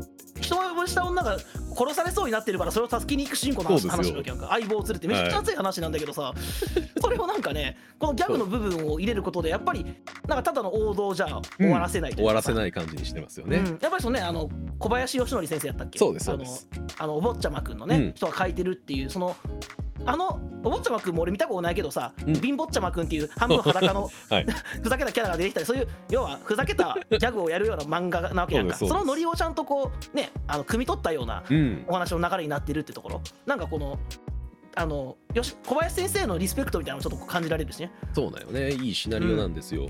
[0.40, 1.38] 人をした女が
[1.76, 6.34] 殺されそうになってるからそれを助けに行く主人公の話話なわけやんか相棒を連れてめちゃくちゃ熱い話なんだけどさ、
[7.00, 9.84] それをなんかねこのギャグの部分を入れることでやっぱり
[10.26, 12.26] なんかただの王道じゃ終わらせないというかさ。
[12.26, 15.98] 終わらせない感じにしてますよね、うん、やっぱりそのねあの小林義則先生やったっけ？
[15.98, 16.68] そうですそうです。
[16.74, 18.12] あのあのお坊ちゃまくんのね、うん。
[18.14, 19.36] 人が書いてるっていうその
[20.06, 22.34] あのお坊ちゃまくんも俺見たことないけどさ、うん。
[22.34, 24.46] 貧乏ちゃまくんっていう半分裸のはい。
[24.82, 28.74] ふざけたキャラが出てきたりそういう要はふざけたギャグをやるような漫画なわけやんか。
[28.74, 31.84] そのノリをちゃんとこうねあの汲み取ったようなうん。
[31.86, 33.20] お話の流れになってるってところ。
[33.46, 33.98] なんかこの
[34.76, 37.92] あのよし小林先生のリスペクトみたいなのもちょっと感じられるしね。
[38.12, 38.72] そうだよね。
[38.72, 39.88] いいシナリオなんですよ、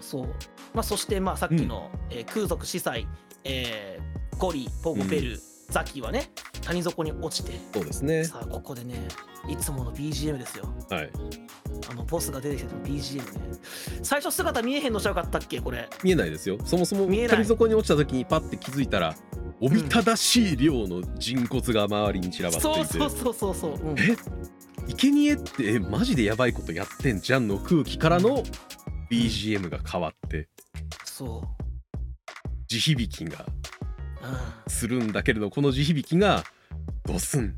[0.00, 0.26] そう、
[0.74, 3.08] まあ、そしてまあさっきの、えー空賊司祭、
[3.44, 5.40] えーゴリポゴベル、
[5.72, 6.30] ザキはね
[6.62, 7.58] 谷底に落ちて。
[7.72, 8.24] そうですね。
[8.24, 8.94] さあここでね
[9.48, 10.72] いつもの BGM ですよ。
[10.90, 11.10] はい。
[11.90, 13.58] あのボスが出てきての BGM ね。
[14.02, 15.88] 最初姿見えへんのちゃうかったっけこれ。
[16.04, 16.58] 見えないですよ。
[16.64, 17.30] そもそも見えない。
[17.30, 19.14] 谷底に落ちた時にパッて気づいたら
[19.60, 23.98] おびただしい量の人骨が周りに散らばっていて、そうそうそうそうそう、うん。
[23.98, 24.16] え？
[24.96, 28.42] 生贄ってえマジでやばいことやってんじゃんの空気からの
[29.10, 30.48] BGM が変わって。
[31.04, 31.42] そ
[32.66, 33.44] 地響きが。
[33.44, 33.52] う、うん、
[34.66, 36.44] するんだけれどこの地響きが
[37.06, 37.56] ドスン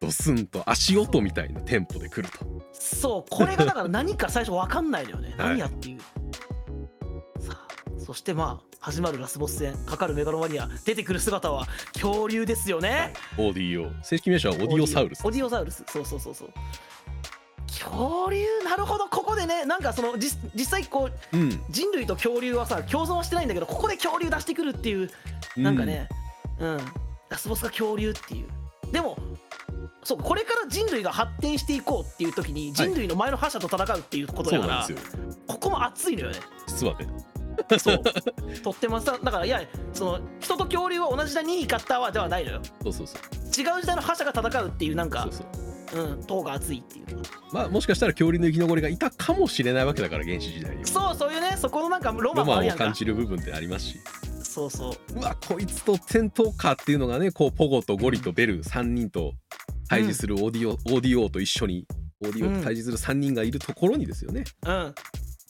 [0.00, 2.62] ドスンと足音みたいなテンポで来ると。
[2.72, 5.34] そうこれがだから何か最初分かんないのよね。
[5.38, 5.48] はい。
[5.50, 6.00] 何やっていう、
[7.38, 14.02] さあそしてまあ始まるラスボス戦かかるメガロマニア出てくる姿は恐竜ですよね、オーディオ。
[14.02, 15.84] 正式名称はオディオサウルスオディオサウルス。
[15.86, 16.52] そうそうそうそう
[17.80, 18.44] 恐竜？
[18.64, 19.08] なるほど。
[19.08, 21.62] ここでねなんかその実実際こううん。
[21.70, 25.10] 人類と恐竜はさ共存はしてないんだけどここで恐竜出してくるっていう
[25.56, 26.08] なんかね
[26.60, 26.78] うん、
[27.30, 28.92] ラスボスが恐竜っていう。
[28.92, 29.16] でも
[30.02, 35.34] そうこれから人類が発展していこうっていう時に人類の前の覇者と戦うっていうことだから、そうなんですよ。
[35.46, 36.38] ここも熱いのよね。
[36.66, 37.08] 実はね。
[37.78, 38.02] そう。
[38.62, 39.62] とってもさだからいや
[39.92, 42.60] その人と恐竜は同じだに勝ったわではないのよ。
[42.82, 43.20] そうそうそう。
[43.46, 46.24] 違う時代の覇者が戦うっていうなんかそうそううん。
[46.24, 47.16] 塔が熱いっていう。
[47.16, 50.86] のがまあもしかしたら恐竜の生き残りがいたかもしれないわけだから原始時代には。
[50.86, 52.84] そうそういうねそこのなんかロマロマンをンもあるやんか。
[52.84, 54.00] 感じる部分ってありますし
[54.42, 55.18] そうそう。
[55.18, 59.32] うわこいつと戦闘かっていうのがねこうポゴとゴリとベル3人と
[59.88, 61.86] 対峙するオーディオ、オーディオと一緒に
[62.22, 64.94] オーディオと対峙する3人がいるところにですよね、うん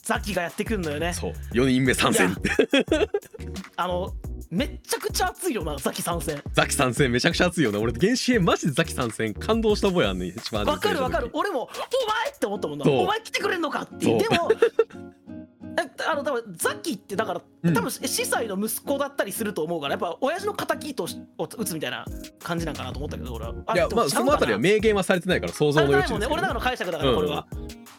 [0.02, 1.12] ザキがやってくんのよね。
[1.12, 1.32] そう。
[1.52, 2.34] 4人目参戦。
[3.76, 4.12] あの
[4.50, 6.42] めっちゃくちゃ熱いよなザキ参戦。
[6.52, 11.26] ザキ参戦めちゃくちゃ熱いよね俺原始編マジでザキ参戦感動した覚えあんねん一番わかるわかる。
[11.26, 12.90] 初俺も「お前!」って思ったもんな。
[12.90, 14.06] お前来てくれんのかって。
[14.06, 17.74] でもえあの多分ザキってだからうん。
[17.74, 22.04] 多分司祭の息子だったりすると思うからやっぱ親父の敵としを打つみたいな
[22.42, 23.54] 感じなんかなと思ったけど俺は。
[23.74, 27.46] いやまあそのあたりは明言はされてないから想像のないもんね俺余地ですけど、らの解釈だからこれは。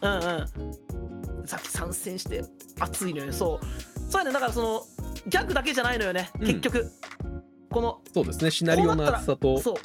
[0.02, 0.91] うんうん
[1.46, 2.44] ザキ参戦して
[2.80, 3.26] 熱いのよ。
[3.28, 4.12] ねそう。
[4.12, 4.34] そうやね。
[4.34, 4.84] だからその
[5.28, 6.30] ギャグだけじゃないのよね。
[6.40, 6.48] うん。
[6.48, 6.92] 結局。
[7.70, 8.52] このそうですね。
[8.52, 9.76] シナリオの厚さとそう。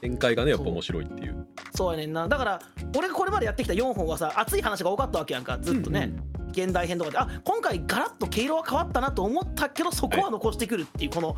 [0.00, 1.46] 展開がねやっぱ面白いっていう。
[1.74, 2.26] そうやねんな。
[2.26, 2.62] だから
[2.96, 5.58] 俺がこれまでやってきた4本はさ熱い話が多かったわけやんか。
[5.60, 6.12] ずっとね、
[6.52, 7.18] 現代編とかで。
[7.18, 11.36] あ今回ガラッと毛色は変わったなと思ったけどそこは残してくるっていうこの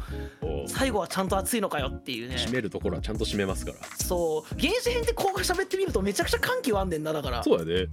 [0.67, 2.37] 最後はちゃんと熱いのかよっていうね。
[2.37, 3.79] 締めるところはちゃんと締めますから。
[3.97, 4.61] そう。
[4.61, 7.43] 原始編ってこう喋ってみるとめちゃくちゃ緩急あんねんなだから。
[7.43, 7.89] そうやねうん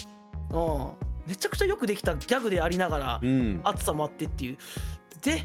[1.27, 3.62] めちゃくちゃよくできたギャグでありながらうん。
[3.63, 4.57] 熱さもあってっていう。
[5.21, 5.43] で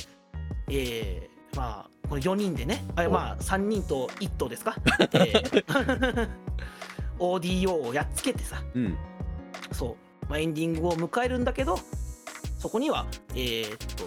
[0.71, 2.85] えー、まあこの4人でね。
[2.97, 4.77] あおまあ3人と1頭ですか、
[5.13, 6.29] えー。
[7.19, 8.63] ODO をやっつけてさ。
[8.75, 8.97] うん。
[9.73, 11.79] そう、まあ、エンディングを迎えるんだけど
[12.59, 14.05] そこにはえーっと、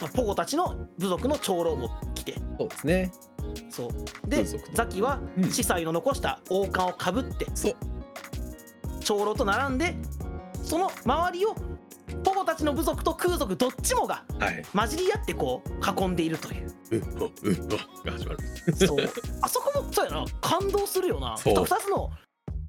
[0.00, 2.34] まあ、ポゴたちの部族の長老も来て。
[2.58, 3.12] そうですね。
[3.70, 4.28] そう。
[4.28, 5.50] でザキはうん。
[5.50, 7.46] 司祭の残した王冠をかぶって。
[7.54, 7.76] そう
[9.02, 9.94] 長老と並んで
[10.62, 11.54] その周りを
[12.24, 14.62] ポゴたちの部族と空族どっちもがはい。
[14.74, 16.72] 混じり合ってこう囲んでいるという。
[16.92, 18.76] うっほうっほが始まる。
[18.76, 18.98] そう。
[19.42, 20.24] あそこもそうやな。
[20.40, 21.36] 感動するよな。
[21.36, 21.54] そう。
[21.54, 22.10] 2つの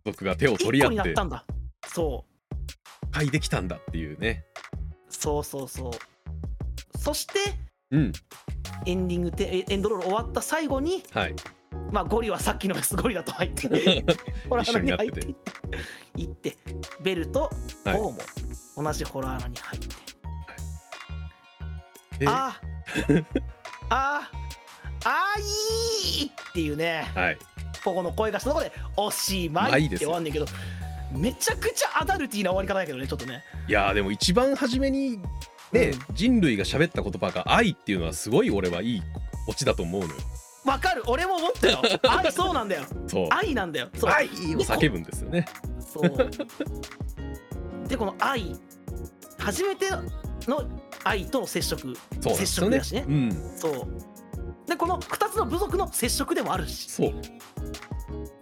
[0.06, 0.96] 僕が手を取り合って。
[0.96, 1.46] になったんだ。
[1.88, 3.12] そう。
[3.12, 4.46] 解できたんだっていうね。
[5.10, 6.98] そうそうそう。
[6.98, 7.40] そして
[7.92, 8.12] うん。
[8.86, 11.36] エンディングでえエンドロール終わった最後にはい。
[11.92, 13.68] まあゴリはさっきのやつゴリラと入って
[14.62, 15.36] 一緒になってて
[16.16, 16.58] 行って
[17.02, 17.52] ベルと
[17.84, 17.98] はい。
[17.98, 19.88] ボーも同じホラー穴に入って、
[22.22, 22.26] え？
[22.28, 23.26] あー。
[23.90, 24.44] あー。
[25.06, 25.42] あー
[26.22, 27.12] いいっていうね。
[27.16, 27.38] はい。
[27.84, 30.46] ここの声がしたところでおしまいって終わんねんけど
[31.12, 33.44] めちゃくちゃアダルティーな終わり方だけどねちょっとね。
[33.68, 35.20] いやーでも一番初めに
[35.74, 39.02] ね、人類が喋った言葉が愛っていうのはすごい俺はいい
[39.48, 40.14] オチだと思うのよ。
[40.66, 41.04] わかる。
[41.08, 41.82] 俺も思ったよ。
[42.08, 42.84] 愛そうなんだよ。
[43.32, 43.90] 愛なんだよ。
[44.06, 45.46] 愛を叫ぶんですよね
[45.94, 46.12] そう。
[47.88, 48.56] でこの愛。
[49.38, 49.90] 初めて
[50.48, 50.64] の
[51.04, 51.88] 愛との接触。
[51.88, 51.94] ね。
[52.22, 53.06] 接触だしね。
[53.08, 53.52] うん。
[53.56, 53.88] そう。
[54.68, 56.90] でこの2つの部族の接触でもあるし。
[56.90, 57.14] そう。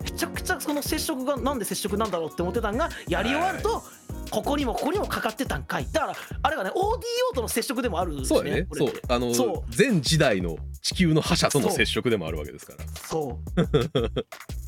[0.03, 3.83] めちゃくちゃその接触がなんで接触なんだろうって思ってたんがやり終わると
[4.29, 5.87] ここにもここにもかかってたんかい。
[5.91, 8.93] だからあれがね ODO との接触でもあるしねそうやねそう。
[9.07, 12.85] あのそ全時代の地球の覇者との接触でもあるわけですから。
[12.95, 13.61] そう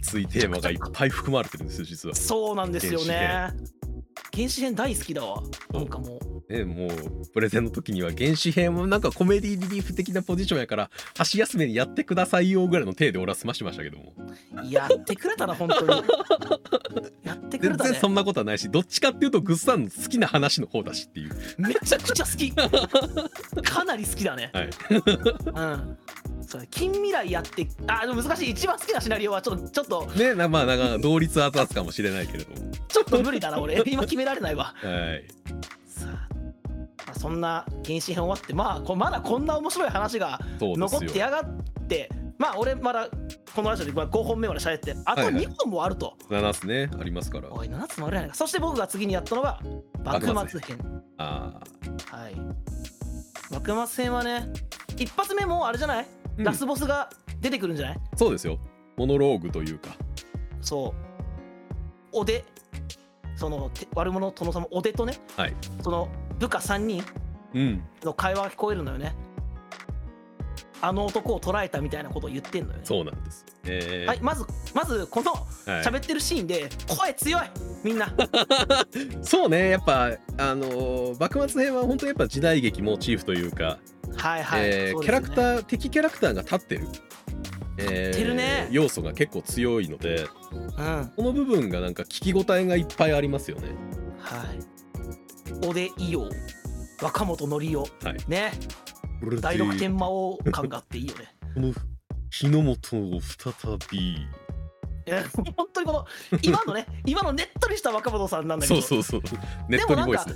[0.00, 2.14] 熱いテーマがいっぱい含まれてるんですよ実は。
[2.14, 3.52] そうなんですよね。
[4.34, 4.74] 原始編。
[4.74, 5.42] 大好きだわ。
[5.72, 14.12] なんかもうねもうプレゼンの時には原始編もなんかコメディリリーフ的なポジションやから箸休めにやってくださいよぐらいの体で俺は済ましましたけども。
[14.68, 15.88] やってくれたな本当に。
[17.24, 17.84] やってくれたね。
[17.84, 21.30] 全然そんなことはないしどっちかっていうとグッサンの好きな話の方だしっていう。
[21.58, 22.52] めちゃくちゃ好き。
[23.62, 24.50] かなり好きだね。
[24.52, 24.70] はい。
[24.90, 25.98] うん。
[26.46, 28.50] そう近未来やってあでも難しい。
[28.50, 32.72] 一番好きなシナリオはちょっとちょっとねなまあなんか同率熱々かもしれないけれども。
[32.88, 33.80] ちょっと無理だな俺。
[33.86, 34.74] 今決められないわ。
[34.82, 35.24] はい
[37.20, 43.10] そんな原始編終わってまあこまだこんな面白い話が残ってやがってまあ俺まだ
[43.54, 45.44] このラジオでまあ5本目まで喋ってあとはいはい。
[45.44, 47.52] 2本もあると、7つねありますから。
[47.52, 48.36] おい7つもあるやないか。
[48.36, 49.60] そして僕が次にやったのが
[50.02, 51.02] 幕末編。
[51.18, 51.60] あ
[52.06, 52.34] はい。
[53.52, 54.50] 幕末編はね
[54.96, 56.06] 一発目もうあれじゃない、
[56.38, 56.44] うん。
[56.44, 57.96] ラスボスが出てくるんじゃない？
[57.96, 58.58] あそうですよ。
[58.96, 59.90] モノローグというか。
[60.62, 60.94] そ
[62.14, 62.18] う。
[62.18, 62.44] おで
[63.36, 65.18] そのて悪者殿様おでとね。
[65.36, 65.54] はい。
[65.82, 66.08] その
[66.40, 67.04] 部下3人
[67.54, 67.82] うん。
[68.02, 69.14] の会話が聞こえるのよね。
[70.82, 72.80] あの男を捕らえたみたいなことを言ってんのよね。
[72.84, 73.44] そうなんです。
[73.64, 74.08] えー。
[74.08, 75.38] はいまずまずこのは
[75.80, 75.84] い。
[75.84, 77.42] 喋ってるシーンで声強い
[77.84, 78.12] みんな。
[79.22, 80.06] そうねやっぱ
[80.38, 83.78] あのー幕末編は本当にやっぱ時代劇モチーフというか、
[84.16, 85.04] はいはい、えーね。
[85.04, 86.86] キャラクター敵キャラクターが立ってる、
[87.78, 90.66] えー要素が結構強いのでうん。
[90.68, 93.68] はこの部分がなんか聞き応えがいっぱいありますよね。
[93.68, 94.69] い
[95.66, 96.28] おでいよ
[97.02, 98.16] 若本のりおはい。
[98.28, 98.52] ね。
[99.40, 101.34] 第六天魔王感があっていいよね。
[101.54, 101.72] この
[102.30, 103.52] 日の本を再
[103.90, 103.98] び。
[105.06, 105.24] いや
[105.56, 106.06] 本当にこの
[106.42, 108.80] 今のね今のねっとりした若本さんなんだけど。
[108.80, 109.70] そうそうそう。
[109.70, 110.26] ねっとりボイス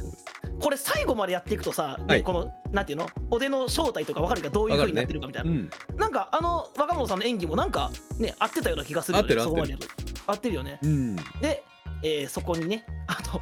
[0.61, 2.19] これ最後までやっていくとさ、はい。
[2.19, 3.09] ねこのなんていうの？
[3.31, 9.25] おでの正体とか分かるかどういう風になってるかみたいな、うんなんかあの若本さんの演技もなんかね合ってたような気がするよね。
[9.25, 9.87] 合ってるそこまでやる。
[9.87, 9.89] と
[10.27, 10.79] 合ってるよね。
[10.83, 11.17] うん。
[11.41, 11.63] で、
[12.03, 13.41] えーそこにねあと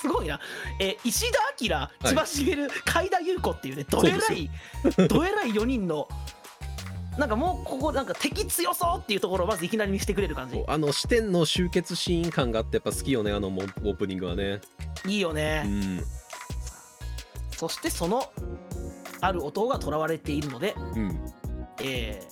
[0.00, 0.40] すごいな、
[0.78, 1.68] えー石田明い。
[2.04, 4.50] 千葉茂海田優子っていうねどえらい
[5.08, 6.08] どえらい4人の
[7.18, 10.64] なんかもうここなんか敵強そうっていうところをまずいきなり見せてくれる感じ。
[10.66, 14.60] あの視点の集結シーン感があってやっぱ好きよねあのモオープニングはね。
[15.06, 16.04] いいよね、うん。
[17.50, 18.32] そしてその
[19.20, 21.20] ある男が囚われているので、うん。
[21.82, 22.29] えー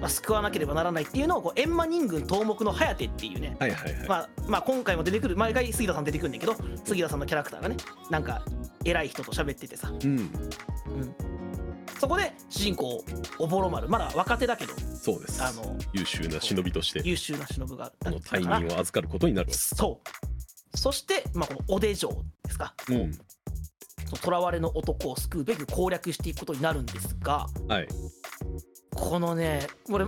[0.00, 6.54] まあ、救わなければならないっていうのをこう閻魔人軍頭目の颯っていうね、はいはいはい、まあ、まあ今回も出てくる毎回杉田さん出てくるんだけど
[6.84, 7.76] 杉田さんのキャラクターがね
[8.10, 8.42] なんか
[8.84, 10.18] 偉い人と喋っててさ、うん。
[10.18, 10.30] うん、
[11.98, 13.04] そこで主人公
[13.38, 13.88] おぼろ丸。
[13.88, 15.42] まだ若手だけどそうです。
[15.42, 20.78] あの優秀な忍びとして優秀な忍がこの大任を預かることになるそう。
[20.78, 22.10] そして、まあ、このおで城
[22.44, 22.74] ですか。
[22.90, 23.12] うん。
[24.14, 27.88] 囚われの男を救うべく攻略していくことになるんですがはい
[28.96, 30.06] このねこれ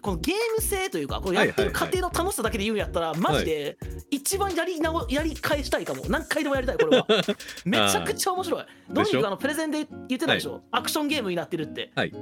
[0.00, 3.76] このゲーム性というかこれやってる過程の楽しさだけで言うんやったら、マジで
[4.10, 6.04] 一番やり直やり返したいかも。
[6.08, 7.06] 何回でもやりたいこれは。
[7.64, 8.64] めちゃくちゃ面白い。
[8.90, 12.14] ドミニクあのプレゼンで言ってたでしょ、アクションゲームになってるって、はい。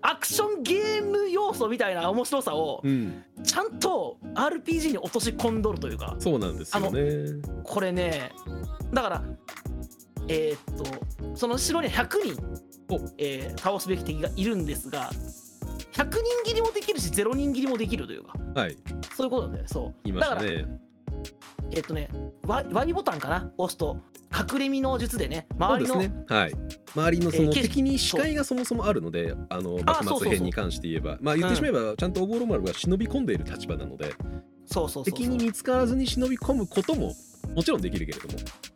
[0.00, 3.24] アクションゲーム要素みたいな面白さをうん。
[3.42, 6.16] ちゃんと RPG に落とし込んどるというか。
[6.18, 7.42] そうなんですよね。
[7.62, 8.32] これね
[8.92, 9.24] だから
[10.28, 12.42] えーっとその城には100人
[12.88, 15.10] お、えー倒すべき敵がいるんですが
[15.92, 18.34] 100人切りもできるし0人切りもできるというか。
[18.54, 18.76] はい。
[19.16, 19.68] そういうことだよね。
[19.68, 19.94] そう。
[20.04, 20.80] 言いまだからしたね
[21.72, 22.08] えーっとね
[22.46, 23.50] Y, y ボタンかな？
[23.58, 23.98] 押すと。
[24.52, 25.96] 隠れ身の術でね周りの。
[25.96, 26.12] ね。
[26.28, 26.52] はい。
[26.94, 31.18] 周りのその敵に視界がそもそもあるのであの幕末編に関して言えば。
[31.20, 34.12] まあ言ってしまえばちゃんとおぼろ丸が忍び込んでいる立場なので。
[34.66, 35.04] そうそうそうそう。
[35.04, 37.12] 敵に見つからずに忍び込むことも
[37.54, 38.34] もちろんできるけれども。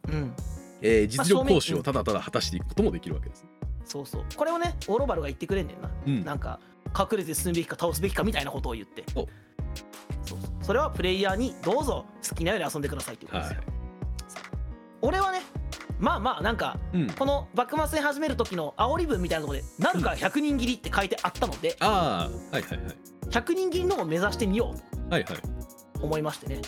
[0.09, 0.35] うん。
[0.83, 3.45] えー実力行使まあをただただ果たしていくこともできるわけです。
[3.85, 4.25] そうそう。
[4.35, 5.91] これをねオロバルが言ってくれんねんな。
[6.07, 6.25] うん。
[6.25, 6.61] なんか
[6.99, 9.05] 隠れて進むべきか倒すべきかみたいなことを言って。
[9.15, 9.27] お。
[10.23, 13.55] そうそれはプレイヤーにどうぞ好きなように遊んでくださいっていうことです。
[13.55, 13.61] よ、
[15.03, 15.43] 俺はね
[15.99, 17.11] まあまあなんかうん。
[17.11, 22.97] この幕末戦始める時の煽り文みたいなところでなるから100人切りって書いてあったのでああはいはいはい。
[23.29, 24.75] 100人切りのを目指してみよ
[25.09, 25.39] うはいはい。
[25.95, 26.61] と思いましてね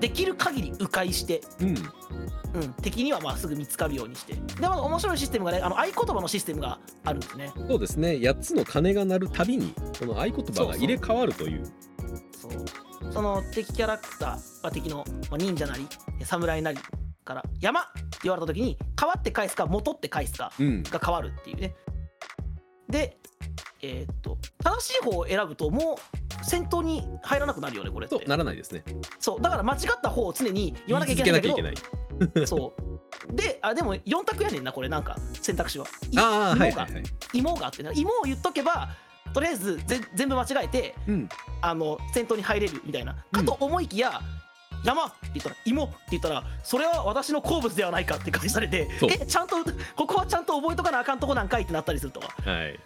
[0.00, 1.68] できる限り迂回して、うん。
[2.52, 4.34] うん、敵にはまあすぐ見つかるようにして。
[4.34, 7.52] でまあ面白いシステムがねあの合言葉のシステムがあるんですね。
[7.68, 8.10] そうですね。
[8.12, 11.66] 8つの鐘が鳴るたびにこの合言葉が入れ替わるという。
[12.32, 13.12] そう。
[13.12, 14.28] その敵キャラクター、
[14.62, 15.86] まあ、敵のまあ忍者なり
[16.24, 16.78] 侍なり
[17.24, 20.82] から山って言われた時に変わって返すか元って返すかうん。
[20.82, 21.74] が変わるっていうね。
[22.88, 23.19] で
[23.82, 28.18] えーっと正しい方を選ぶともう戦闘に入らなくなるよねこれって。
[28.18, 28.82] とならないですね。
[29.18, 31.48] そうだから間違った方を常に言わなきゃいけ言ないけ
[32.40, 33.34] どそう。
[33.34, 37.02] であでも4択やねんなこれなんか選択肢は「いああはいはいはい。
[37.32, 38.88] 芋があってな芋を言っとけば
[39.32, 41.28] とりあえずぜ全部間違えてうん。
[41.60, 43.14] あの戦闘に入れるみたいな。
[43.32, 44.20] かと思いきや、
[44.84, 49.56] 山って言ったら芋って言ったらそれは私の好物ではないかって返されてえちゃんと
[49.94, 52.28] ここはちゃんと覚えとかなあかんとこなんかいってなったりするとか。
[52.44, 52.80] はい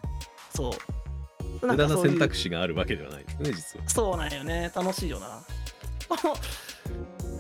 [0.54, 1.66] そう。
[1.66, 3.88] 無駄な選択肢があるわけではないですね実は。
[3.88, 4.70] そうなんよね。
[4.74, 5.42] 楽しいよな。
[6.08, 6.34] この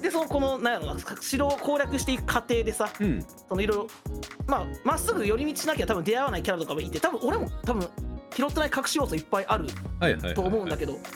[0.00, 3.24] でそのこのなんやろな城を攻略していく過程でさうん。
[3.48, 3.86] そのいろいろ
[4.46, 7.88] まあまっすぐ寄り道しなきゃ多分出会わないキャラとかもいて多分俺も多分
[8.34, 9.66] 拾ってない隠し要素いっぱいある
[10.00, 10.34] はいはいはいはい。
[10.34, 10.98] と思うんだけど。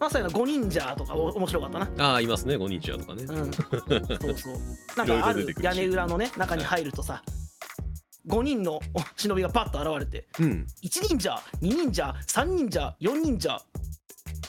[0.00, 1.90] まさに5忍者とかお面白かったな。
[1.98, 2.56] ああいますね。
[2.56, 3.24] 5人者とかね。
[3.24, 3.52] うん。
[3.52, 4.54] そうそう。
[4.96, 7.22] なんかある屋根裏のね中に入るとさ
[8.26, 8.80] 5人のお
[9.16, 10.66] 忍びがパッと現れてうん。
[10.82, 13.60] 1忍者2忍者3忍者4忍者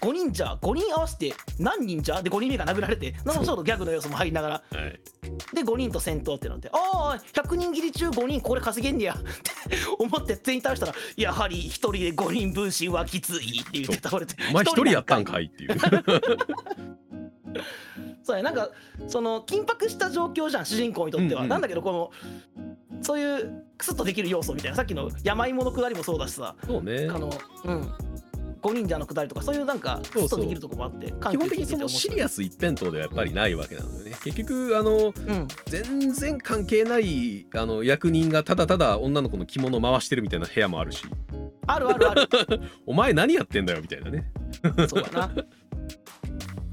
[0.01, 4.63] 5忍者5人合わせて何忍者で5人目が殴られてなんかちょっとギャグの要素も入りながら。
[4.72, 4.99] はい。
[5.53, 9.13] で5人と戦闘ってなってああ100人切り中5人これ稼げんねや。
[9.13, 9.26] って
[9.99, 15.78] 思って全員倒したらやはり1人で5人分身はきついって言って倒れてお前一人やったんかいっていう。
[18.24, 18.69] そうやなんか
[19.07, 21.49] その緊迫した状況じゃん主人公にとっては、うんうん。
[21.49, 22.11] なんだけどこの
[23.02, 24.78] そういうクスッとできる要素みたいな。
[24.78, 26.56] さっきの山芋のくだりもそうだしさ。
[26.66, 27.08] そうね。
[27.10, 27.32] あの
[27.66, 27.93] うん。
[28.62, 34.16] 5忍者のくだりとかそういうなんかクスッとできるとこもあって基本的にそのシリアスス一辺倒ではやっぱりないわけなのでね。
[34.24, 35.47] 結局あのうん。
[35.66, 41.04] 全然関係ないあの役人がただただ女の子の着物を回してるみたいな部屋もあるし。
[41.68, 42.30] あるあるある。
[42.86, 44.32] お前何やってんだよみたいなね。
[44.88, 45.32] そうやな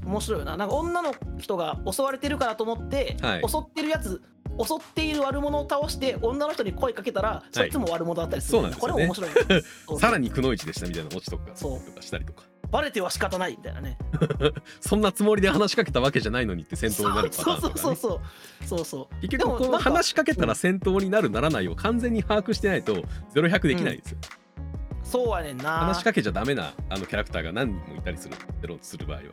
[0.09, 0.57] 面白いよな。
[0.57, 3.41] なんか女の人が襲われてるからと思って、はい。
[3.47, 4.21] 襲ってるやつ
[4.65, 8.93] 襲っている悪者を倒して女の人に声かけたら、そいつも悪者だったりする、そうなんですよね。
[8.93, 11.79] これ面白い さらにくのいちでしたみたいなオチとかそう。
[11.79, 12.43] とかしたりとか。
[12.71, 13.97] バレては仕方ないみたいなね。
[14.79, 18.21] そんなつもりで話しかけたわけじゃないのにって戦闘になるパターンとか、ね、そうそう
[18.65, 18.85] そうそう。
[18.85, 22.95] そう結局このでもなんか話しかけたら戦闘になるならないを完全に把握してないと
[23.33, 24.17] 0100できないんですよ、
[25.03, 25.79] そうやねんな。
[25.79, 29.23] 話しかけちゃダメなあのキャラクターが何人もいたりするゼロ する場合は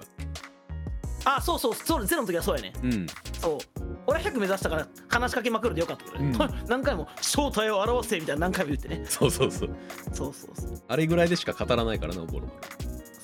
[1.28, 2.72] あそうそうそうゼロの時はそうやね。
[2.84, 3.06] うん。
[3.40, 3.58] そう。
[4.06, 6.32] 俺は100目指したから話しかけまくるでよかったけどね、うん。
[6.38, 9.04] と 何回も正体を表せみたいな何回も言ってね。
[9.08, 9.70] そうそうそう。
[10.12, 10.82] そうそうそう。
[10.86, 12.46] あれぐらいでしか語らないからなおぼろ。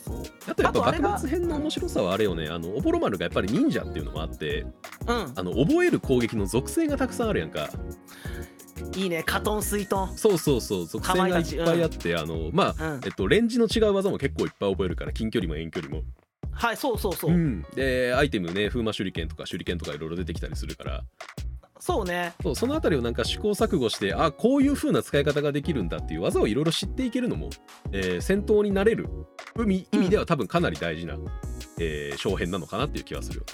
[0.04, 0.16] そう。
[0.16, 2.48] 丸あとやっぱあとあれが幕末編の面白さはあれよね。
[2.48, 4.66] あのおぼろ丸がやっぱり忍者っていうのもあって
[5.06, 5.32] うん。
[5.36, 7.70] あの覚える攻撃の属性がたくさんあるやんか。
[8.96, 10.86] いいねカトン水遁そうそうそう。
[10.86, 13.00] 属性がいっぱいあって、あのまあ、うん。
[13.04, 16.02] えっとレンジの違う技も結構いっぱい覚えるから近距離も遠距離も
[16.52, 21.04] はいそうそうそう、うん、でアイテムね風魔手裏剣とか手裏剣とかいろいろ出てきたりするから。
[21.84, 22.32] そうね。
[22.40, 27.50] そうそのあたりをなんか試行錯誤してあこういう風な使い方ができるんだっていう技をいろいろ知っていけるのも、
[27.90, 29.08] えー戦闘になれる
[29.58, 31.16] 意味意味では多分かなり大事な、
[31.80, 33.44] えー小編なのかなっていう気はするよ。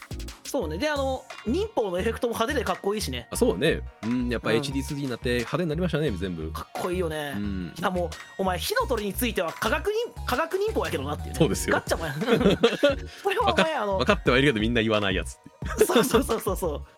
[0.44, 0.76] そうね。
[0.76, 3.28] であの忍法のエフェクトも派手でかっこいいしね。
[3.30, 3.80] あそうね。
[4.02, 4.56] うんやっぱうん。
[4.58, 6.52] HD3 になって派手になりましたね全部。
[6.52, 7.72] かっこいいよね、うん。
[7.78, 11.72] いやもうお前火の鳥については科学忍科学忍法やけどなっていう、ね、そうですよ。
[11.72, 12.20] ガッチャマン。
[12.20, 15.38] やこれはお前あの分かってはいるけどみんな言わないやつ
[15.86, 16.82] そうそうそうそうそ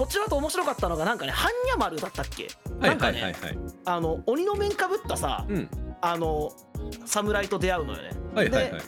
[0.00, 2.48] 途中だと面白かったのがなんかね般若丸だったっけ？
[2.80, 3.58] はいなんかねはいはいはい。
[3.84, 5.68] あの鬼の面かぶったさうん。
[6.00, 6.50] あの
[7.04, 8.10] 侍と出会うのよね。
[8.34, 8.82] はいはいはい。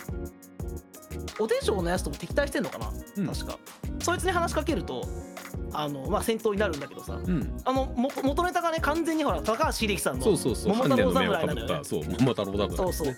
[1.38, 3.26] おでん城のやつとも敵対してんのかな、うん。
[3.26, 3.58] 確か。
[4.00, 5.06] そいつに話しかけると
[5.74, 7.60] あのまあ戦闘になるんだけどさうん。
[7.62, 10.74] あのも元ネタがね完全にほら高橋英樹さんのそうそうそう。
[10.74, 11.74] 桃太郎侍なのよね。
[11.74, 13.16] 般若の目をかぶったそう桃太郎侍そうそう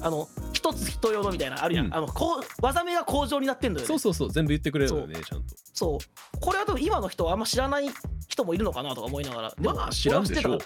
[0.00, 1.94] あの一つ人用のみたいなあるやん、うん。
[1.94, 3.86] あのこう技名が工場になってんだよね。
[3.86, 5.54] そうそうそう全部言ってくれるのよねちゃんと。
[5.72, 6.40] そう。
[6.40, 7.88] これは多分今の人はあんま知らない
[8.28, 9.54] 人もいるのかなとか思いながら。
[9.58, 10.58] まあ知らんでしょ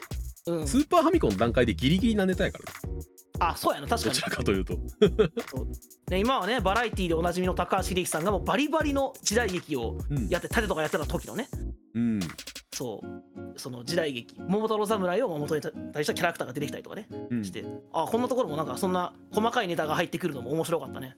[0.47, 0.53] う。
[0.53, 0.67] うん。
[0.67, 2.91] スーパーファミコンの段階でギリギリなネタやから。
[2.91, 3.01] ね
[3.43, 4.77] あそうやな確かどちにらかというと。
[6.09, 10.29] で今はねバラエティーでおなじみの高橋英樹さんがもうバリバリの時代劇をうん。
[10.29, 11.49] やって盾とかやってた時のね。
[11.95, 12.21] うん。
[12.73, 13.30] そう
[13.61, 17.45] その時代劇桃太郎侍を元に対したキャラクターが出てきたりとかねうん。
[17.45, 21.15] してあこんなところもなんかそんな細かいネタが入ってくるのも面白かったね。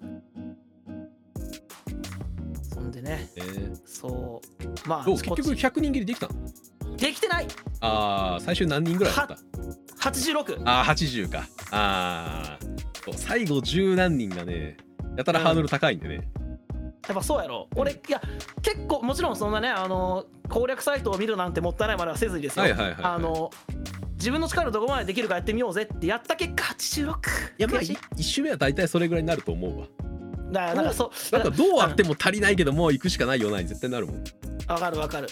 [2.62, 3.80] そんでねえー。
[3.86, 4.42] そ
[4.86, 4.88] う。
[4.88, 5.66] まあ結局こっち。
[5.66, 6.96] 100人切りできたの？
[6.96, 7.46] できてない。
[7.80, 9.34] あー最終何人ぐらいだった
[10.10, 11.46] ？86あー80か。
[11.70, 12.72] あー。
[13.04, 14.76] そう最後十何人がね
[15.16, 16.28] やたらハードル高いんでね、
[17.08, 17.68] やっぱそうやろ。
[17.74, 18.20] 俺いや
[18.62, 23.04] 結構もちろんそんなねあの攻略サイトを見るなんてもったいないまではせずにですよ、はいはいはいはい。
[23.04, 23.50] あの
[24.14, 27.14] 自分の力どこまでできるかやってみようぜってやった結果86い
[27.58, 29.86] やまあ悔しい1周目は大体それぐらいになると思うわ。
[30.52, 34.24] だからなんかそうなんかどうあっても足りないけどもう行くしかないようなに絶対なるもん。
[34.68, 35.28] わかるわかる。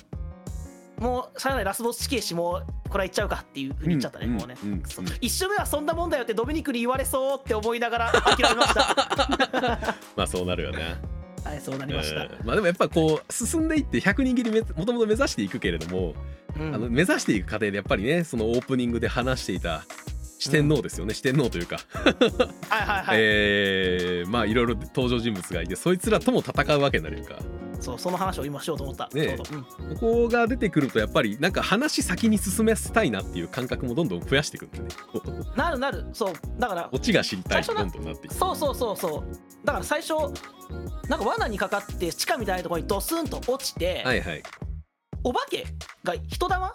[0.98, 4.72] もうしゃあないラスボス死刑しもうこれは言っちゃうかっていうふうに言っちゃったね、うんもうね、うん。
[4.72, 4.82] うん
[5.20, 9.94] 一周目はそんなもんだよってドミニクに言われそうって思いながら諦めました。
[10.16, 10.96] まあそうなるよね
[11.44, 16.14] はいそうなりました、うんまあでもやっぱこう進んでいって100人切りめもともと目指していくけれども、
[16.58, 16.74] うん。
[16.74, 19.84] あの目指していく過程でやっぱりねそのオープニングで話していた
[20.38, 21.76] 四天王ですよね、四天王というか、
[22.70, 27.38] はいはいはい、 えーまあいろいろ登場人物がいてそいつらとも戦うわけになるやんか。
[27.80, 29.38] そうその話を今しようと思った、ね
[29.80, 29.94] うん。
[29.96, 34.88] ここが出てくるとやっぱりなんか話先に進めたいなっていう感覚もどんどん増やしていくんでね。
[35.56, 36.04] なるなる。
[36.12, 36.88] そうだから。
[36.92, 38.34] オチが知りたいどんどんなっていく。
[38.34, 40.14] そうそうそうそうだから最初
[41.08, 44.42] なんか罠にかかって地下みたいなところにドスンと落ちて、はいはい。
[45.22, 45.66] お化け
[46.02, 46.74] が人玉？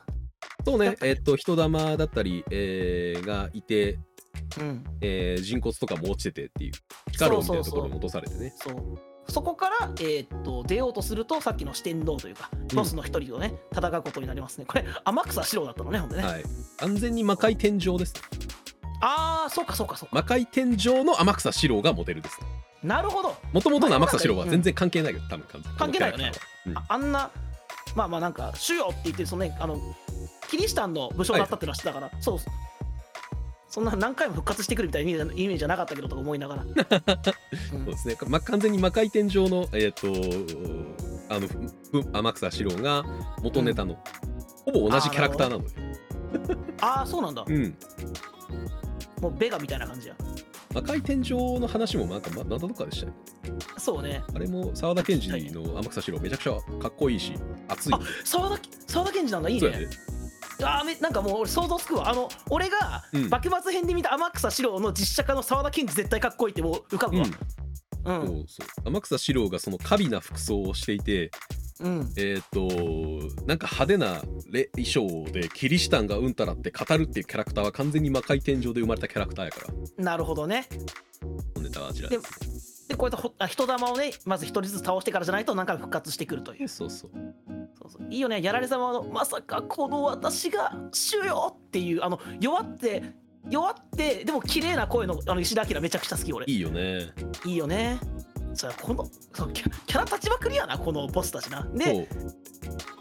[0.66, 0.96] そうね。
[1.02, 3.98] えっと人玉だったり、えーがいて
[4.60, 4.84] うん。
[5.02, 6.72] えー人骨とかも落ちててっていう
[7.12, 8.54] 地下牢みたいなところに落とされてね。
[8.58, 14.66] そうそこから、えーっと出ようとするとさっきの四天王というかボスの一人とね、戦うことになりますね。
[14.68, 16.44] これ天草四郎だったのねほんでね、はい。
[16.78, 18.14] 完全に魔界天井です
[19.02, 20.16] ああそうかそうかそうか。
[20.16, 22.40] 魔界天井の天草四郎がモデルです
[22.86, 23.36] なるほど。
[23.52, 25.46] もともとの天草四郎は全然関係ないよ多分
[25.78, 26.32] 関係ないよね。
[26.32, 27.32] このキャラクターはああんな
[27.96, 29.80] まあまあなんか主よって言ってそのねあの
[30.50, 32.40] キリシタンの武将だったってのは知ってたから、そう
[33.70, 36.74] そんな何回も復活してくるみたいなイメージじゃなかったけどとか思いながら、 うん。
[36.74, 36.82] そ
[37.82, 40.08] うですね、ま、完全に魔界天井のえっ、と
[41.30, 43.04] あのふ天草四郎が
[43.42, 43.98] 元ネタの、
[44.66, 45.70] ほぼ同じキャラクターなのよ。
[46.82, 47.44] ああそうなんだ。
[47.48, 47.78] うん
[49.22, 50.16] もうベガみたいな感じや
[50.74, 53.14] 魔界天井の話もなんかままだどっかでしたね。
[53.78, 54.22] そうね。
[54.34, 57.34] あれも沢田研二の天草四郎めちゃくちゃかっこいいし
[57.70, 57.94] 熱い。
[57.94, 59.50] あ澤田澤田研二なんだ。
[59.50, 59.70] いいね。
[59.70, 59.88] ね
[60.64, 62.10] あーめなんかもう俺想像つくわ。
[62.10, 63.30] あの俺がうん。
[63.30, 67.26] 幕末編で見た天草四郎の実写化の澤田研二絶対かっこいいってもう浮かぶわ。
[68.06, 68.22] うん。
[68.22, 68.28] うん。
[68.28, 68.88] そうそう。
[68.88, 71.32] 天草四郎がその華美な服装をしていて
[71.80, 72.14] うん。
[72.18, 72.68] えっ、と
[73.46, 79.62] なんか派手なレ衣装でキリシタンがうんたらって語るっていうキャラクターは完全に魔界天井で生まれたキャラクターやか
[79.98, 80.04] ら。
[80.04, 80.68] なるほどね。
[81.62, 87.12] ネタはあちらでですでこうやってほあ人玉をねまず一人ずつ倒してからじゃないと何回も復活してくるというそうそう。
[87.82, 88.08] そうそう。
[88.10, 88.42] いいよね。
[88.42, 93.04] やられ様のまさかこの私が主よっていうあの弱って
[93.50, 96.46] 弱ってでも綺麗な声のあの石田明めちゃくちゃ好き俺。
[96.48, 97.12] いいよね。
[97.46, 98.00] いいよね
[98.56, 101.68] それこのそうキャキャラ立ちまくりやなこのボスたちな。
[101.74, 102.08] で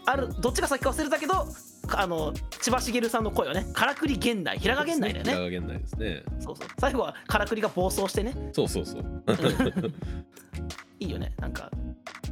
[0.05, 1.47] あるどっちか先か忘れたけど
[1.89, 5.31] あの千葉茂さんの声はねからくり源内平賀源内だよね。
[5.31, 6.23] 平賀源内ですね。
[6.39, 6.67] そうそう。
[6.79, 8.35] 最後はからくりが暴走してね。
[8.53, 9.05] そうそうそう。
[10.99, 11.33] いいよね。
[11.39, 11.71] なんか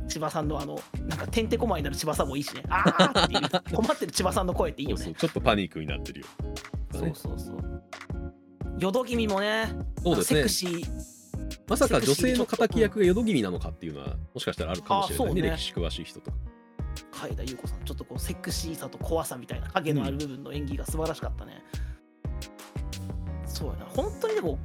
[0.07, 2.63] 千葉さんのあのなんかてんてこまいになる千葉さんもいいしね。
[2.69, 3.41] あーっていう
[3.75, 5.13] 困ってる千葉さんの声っていいよね。
[5.17, 6.27] ちょっとパニックになってるよ。
[6.91, 7.57] そうそうそう。
[8.79, 9.71] 淀君もね
[10.03, 10.39] そうですね。
[10.39, 11.22] セクシー
[11.73, 15.49] まさか女性の敵役が淀君なのかっていうのはもしかしたらあるかもしれないねね。
[15.49, 16.37] 歴史詳しい人とか。
[17.11, 21.63] 海田優子さんちょっとこうセクシーさと怖さみたいな影のある部分の演技が素晴らしかったね、
[23.47, 23.85] そうやな。
[23.87, 24.59] 本当にでも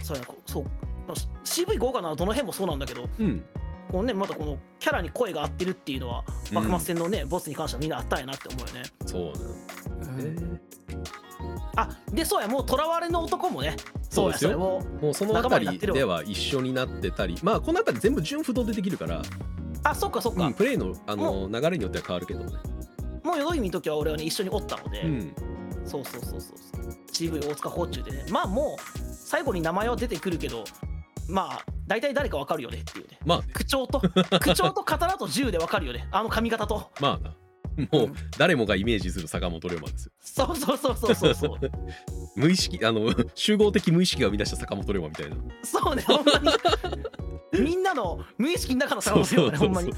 [0.00, 0.26] そうやな。
[0.28, 0.64] こそう。
[1.44, 3.44] CV 豪華などの辺もそうなんだけどうん。
[3.90, 6.54] このねまたこのキャラに声が合ってるっていうのはうん。
[6.54, 10.60] 幕末戦のね、ボスに関してはみんなあったんやなって思うよね、そうなんですね
[11.76, 13.76] あでそうやもう囚われの男もね。
[14.10, 14.58] そうですよ。
[14.58, 14.80] も。
[15.00, 17.38] もうそのあ仲間たりでは一緒になってたり。
[17.42, 19.22] まあこのあたり全部順不動でできるから、
[19.84, 22.56] あそっかそっか、うん、プレイのあの流れによっては変わるけどもね。
[23.22, 25.34] もう淀君の時は俺はね一緒におったので、うん。
[25.84, 26.82] そうそうそうそうそう。
[27.12, 28.24] CV 大塚宝中でね。
[28.30, 30.64] まあもう最後に名前は出てくるけど
[31.28, 33.18] まあ大体誰かわかるよねっていうね。
[33.24, 33.46] まあね。
[33.54, 34.00] 口調と
[34.40, 36.08] 口調と刀と銃でわかるよね。
[36.10, 36.90] あの髪型と。
[37.00, 37.34] まあな
[37.90, 40.12] もう誰もがイメージする坂本龍馬ですよ。
[40.20, 41.58] そうそうそうそうそうそう。
[42.36, 45.36] 無意識あの集合的無意識が生み出した坂本龍馬みたいな。
[45.62, 47.64] そうねほんまに。
[47.64, 49.92] みんなの無意識の中の坂本龍馬ねほんまに。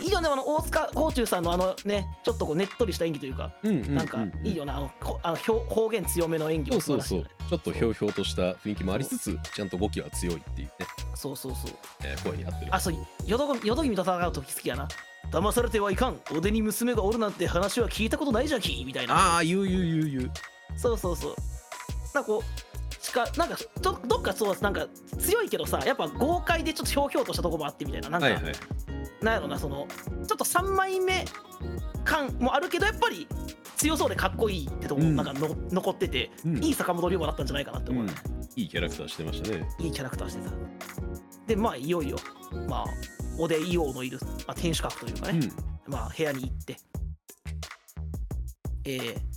[0.00, 7.26] いいよねあの大塚宝中さんのあのねちょっとこうねっとりした演技というかうんうんうんなんかいいよなあのこあの表方言強めの演技そうそうそう。
[7.48, 11.76] ちょっとひょうひょうとした雰囲気もありつつちゃんと語気は強いっていうね、そうそうそう。
[12.02, 12.74] えー声に合ってる。
[12.74, 12.96] あそう
[13.26, 14.88] 淀君淀君と戦う時好きやな
[15.30, 16.20] 騙されてはいかん。
[16.34, 19.14] 腕に娘がおるなんて話は聞いたことないじゃきみたいな。
[19.14, 20.30] ああ言う言う言う言う。
[20.76, 21.36] そうそうそう。
[22.14, 24.86] なんかこうしかなんかどどっかそうなんか
[25.18, 28.10] 強いけどさやっぱ豪快でちょっとひょうひょうとしたとこもあってみたいな。
[28.10, 28.52] なんか、はいはい。
[29.22, 29.86] なんやろなその
[30.26, 31.24] ちょっと3枚目
[32.04, 33.26] 感もあるけどやっぱり
[33.76, 35.16] 強そうでかっこいいってとこもうん。
[35.16, 36.64] なんかの、残ってて、うん。
[36.64, 38.10] いい坂本龍馬だったんじゃないかなって思う、うん。
[38.56, 39.68] いいキャラクターしてましたね。
[39.80, 40.52] いいキャラクターしてた。
[41.46, 42.16] でまあいよいよ。
[42.68, 42.86] まあ
[43.38, 45.48] おで伊王のいる、まあ、天守閣というかね、
[45.86, 46.76] まあ部屋に行って。
[48.84, 49.32] えー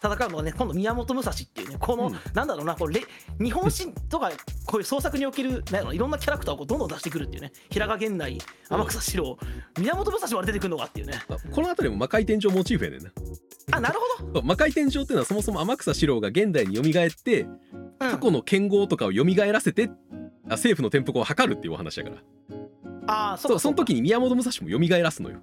[0.00, 2.18] た戦うのがね今度宮本武蔵っていうねこの、うん。
[2.32, 3.06] なんだろうなこれレ
[3.40, 4.30] 日本史とか
[4.64, 8.38] こういう創作におけるなんいろんなキャラクターをこうどんどん出してくるっていうね平賀源内
[8.68, 9.38] 天草四郎
[9.78, 11.14] 宮本武蔵まで出てくるのかっていうね。
[11.28, 13.10] あこの辺りも魔界天井モチーフやねんな。
[13.70, 17.58] あなるほど、魔界天井っていうのはそもそも天草四郎が現代に蘇ってうん。
[17.98, 19.90] 過去の剣豪とかを蘇らせて
[20.44, 22.16] あ政府の転覆を図るっていうお話やから
[23.08, 25.38] あーそううその時に宮本武蔵も蘇らすのよ。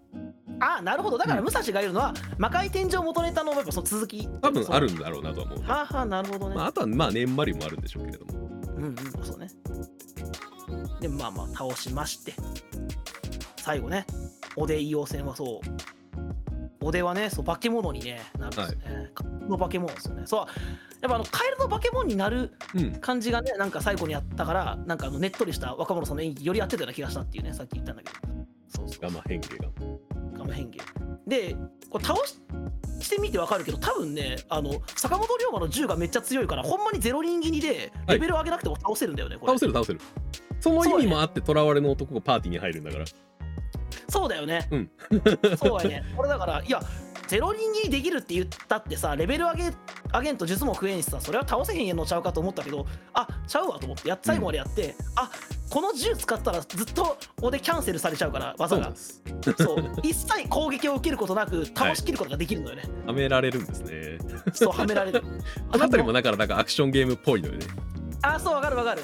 [0.59, 1.17] あーなるほど。
[1.17, 1.45] だからうん。
[1.45, 4.27] 武蔵がいるのは魔界天井元ネタのやっぱその続き。
[4.41, 5.59] 多分あるそんだろうなとは思う。
[5.59, 8.33] のはあはあなるほどね、まあ、あとはまあ年マリもあるんでしょうけれども。
[8.77, 9.49] うんうんそうね。
[11.01, 12.33] でまあまあ倒しまして。
[13.57, 14.05] 最後ね
[14.55, 16.04] おで硫黄戦はそう
[16.85, 20.23] おではねそう化け物に、ね、なるんですね、カエルの化け物ですよね。
[20.25, 20.39] そう
[21.01, 28.33] やっぱあのカエルの化け物になるうん感じがねなんか最後にあったからなんかあのねっとりした若者さんの演技より合ってたような気がしたっていうねさっき言ったんだけど。
[28.69, 29.01] そうそう。
[29.01, 29.69] ガマ変化が。
[30.37, 30.79] ガム変形。
[31.27, 31.55] で
[31.89, 32.39] こう倒し
[32.99, 39.53] してみてわかるけど多分ねあの坂本龍馬の銃がめっちゃ強いからほんまにゼロ人斬りでレベル上げなくても倒せるんだよね、これ。
[39.53, 39.99] 倒せる倒せる。
[40.59, 43.05] その意味もあって囚われの男がパーティーに入るんだから
[44.09, 44.67] そうだよね。
[44.71, 44.89] うん
[45.57, 46.03] そうやね。
[46.15, 46.79] これだから、いや、
[47.27, 49.71] ゼロ人斬りできるって言ったってさ、レベル上げ、
[50.13, 55.29] 上げんと術も食えんしさ、それは倒せへんのちゃうかと思ったけど、あちゃうわと思って、やっ最後までやって、あ
[55.69, 62.83] この銃使ったらずっと俺キャンセルされちゃうから、技がそう一切攻撃を受けることなく、倒しきることができるのよね。
[63.07, 64.17] はめられるんですね
[64.53, 65.23] そう、はめられる。
[65.71, 67.65] あの辺りもだからなんかアクションゲームっぽいのよね
[68.21, 69.01] あ、そう、わかるわかる。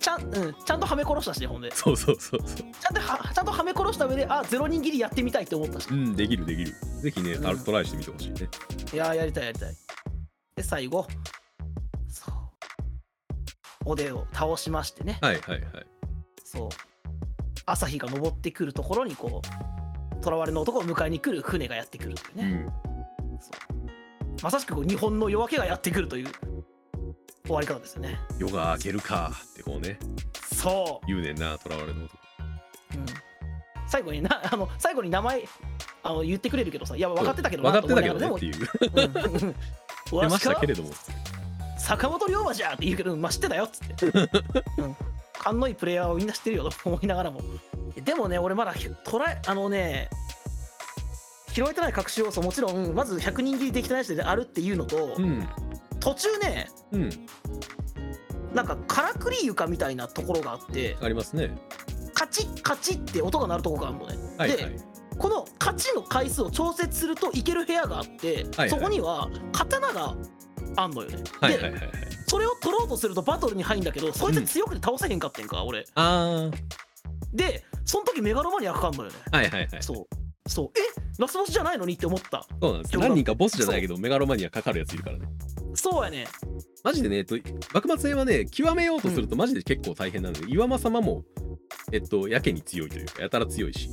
[0.00, 1.70] ちゃん、うん、ちゃんとはめ殺したしね、ほんで。
[1.74, 2.58] そうそうそうそう。
[2.58, 5.88] ちゃんとは、ちゃんとはめ殺した上で、あ、ゼロ人斬りやってみたいって思ったし。
[5.90, 6.72] うんできるできる。
[7.00, 7.46] ぜひねうん。
[7.46, 8.48] あトライしてみてほしいね。
[8.92, 9.74] いやーやりたいやりたい。
[10.56, 11.06] で最後。
[12.08, 12.34] そう。
[13.84, 15.18] おでを倒しましてね。
[15.20, 15.86] はいはいはい。
[16.44, 16.68] そう。
[17.66, 22.66] 朝日が昇ってくるところにこう囚われの男を迎えに来る船がやってくるというね、
[23.20, 23.38] うん。
[23.40, 24.42] そう。
[24.42, 26.28] まさしくこう日本の夜明けがやってくるという
[27.46, 28.18] 終わり方ですよね。
[28.38, 29.98] 夜が明けるかってこうね。
[30.54, 31.20] そ言う。
[31.20, 32.18] ねんな囚われの男。
[32.94, 33.06] う、うん、
[33.88, 35.48] 最後にな あの最後に名前
[36.02, 39.54] あの言ってくれるけどさいや分かってたけど分なかってたけどねっていう。
[40.10, 40.90] 出まわしたけれども。
[41.78, 44.06] 坂本龍馬じゃって言うけど、まあ、知ってたよっつって、
[44.78, 44.96] うん、
[45.32, 47.40] 勘のいいプレイヤーをみんな知ってるよと思いながらも。
[47.96, 50.10] でもね俺まだひトライあのね
[51.52, 55.48] 拾えてない隠し要素もちろんまず100人切りできてない人であるっていうのと、うん
[56.06, 57.10] 途中ねうん。
[58.54, 61.50] なんかからくり床みたいなところがあってありますね。
[62.14, 64.76] カチッカチッって音が鳴るところがあるのね、ではいはい。
[65.18, 70.14] このカチの回数を調節するといける部屋があって、はいそこには刀が
[70.76, 71.90] あんのよね、ではいはいはいはい。
[72.28, 75.84] それを取ろうとするとバトルに入るんだけどそいつ強くて倒せへんかってんか、俺。
[75.96, 76.48] あ
[77.32, 79.16] でその時メガロマニアかかんのよね。
[79.32, 79.82] あはいはいはい。
[79.82, 80.48] そう。
[80.48, 80.70] そう。
[80.78, 80.82] え
[81.18, 82.46] ラスボスじゃないのにって思った。
[82.62, 85.26] そうなんです何人かボスじゃないけどメガロマニアかかるやついるからね
[85.76, 86.26] そうやね。
[86.82, 87.36] マジでね、えっと、
[87.72, 91.24] 幕末編はね極めようとするとマジで結構大変なので、岩間様も
[91.92, 93.90] えっとやけに強いというかやたら強いし。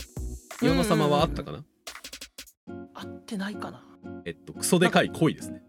[0.61, 1.63] 岩間様はあったかな？
[2.93, 3.83] 合ってないかな。
[4.25, 5.61] えっとクソでかい鯉ですね。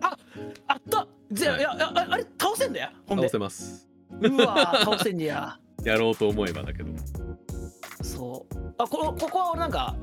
[0.00, 1.06] あった。
[1.32, 1.58] ぜ、はい。
[1.60, 3.88] い、やああれ倒せんだよ倒せます。
[4.20, 5.58] うわー倒せんねや。
[5.84, 6.90] やろうと思えばだけど。
[8.02, 8.74] そう。
[8.78, 9.96] あこここは俺なんか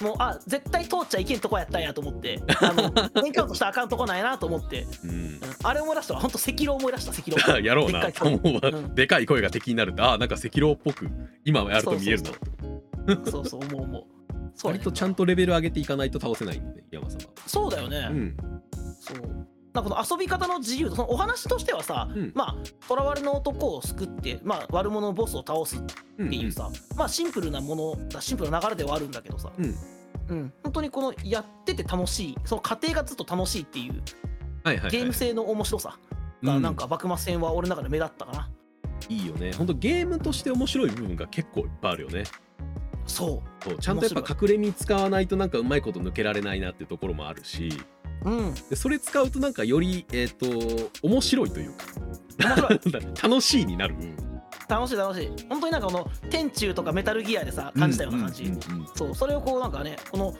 [0.00, 2.40] もうあ絶対通っちゃいけんとこやったんやと思って。
[2.60, 2.82] あの
[3.24, 5.10] エンカウントしたらあかんとこなんやなと思って、うん。
[5.10, 5.40] うん。
[5.62, 6.20] あれ思い出したわ。
[6.20, 8.00] ほんと赤狼思い出した赤狼 やろうな。
[8.00, 8.94] でっかいもう、うん。
[8.94, 11.08] でかい声が敵になるってあなんか赤狼っぽく
[11.44, 12.30] 今やると見えるな
[13.30, 14.04] そうそう思う思う。
[14.56, 18.36] そうやね割とちゃんとレベル上げていかないと倒せないんでね岩間様そうだよね、うん。
[19.00, 22.32] そうなんかこの遊び方の自由そのお話としてはさ、うん。
[22.34, 22.56] まあ
[22.88, 25.80] 囚われの男を救って、まあ、悪者のボスを倒すっ
[26.28, 29.74] ていうさ、まあシンプルなものだシンプルな流れではあるんだけどさ、うん。
[30.28, 34.02] うん、本当にこのやってて楽しいその過程がずっと楽しいっていう
[34.62, 35.98] はいはい、はい、ゲーム性の面白さ
[36.42, 38.50] がなんか幕末戦は俺の中で目立ったかな、
[39.08, 39.52] いいよね。
[39.52, 42.24] ほんとゲームとして面白い部分が結構いっぱいあるよね。
[43.06, 43.64] そう。
[43.64, 47.70] そうちゃんとやっぱ隠れ身使わないとなんかうまいこと抜けられないなっていうところもあるし
[48.24, 48.54] うん。
[48.68, 50.46] でそれ使うとなんかよりえっ、と
[51.02, 51.84] 面白いというか。
[53.22, 53.94] 楽しいになる。
[54.68, 55.30] 楽しい楽しい。
[55.48, 58.60] 本当になんかこの天中とかメタルギアでさ感じたような感じ、んんうん
[58.94, 59.14] そう。
[59.14, 60.34] それをこうなんかねこの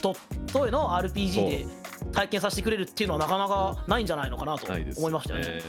[0.00, 0.14] ト
[0.52, 1.66] トイの RPG で
[2.12, 5.46] 体験させてくれるっていうのはなかなかないんじゃないのかなと思いましたよね。
[5.46, 5.62] ね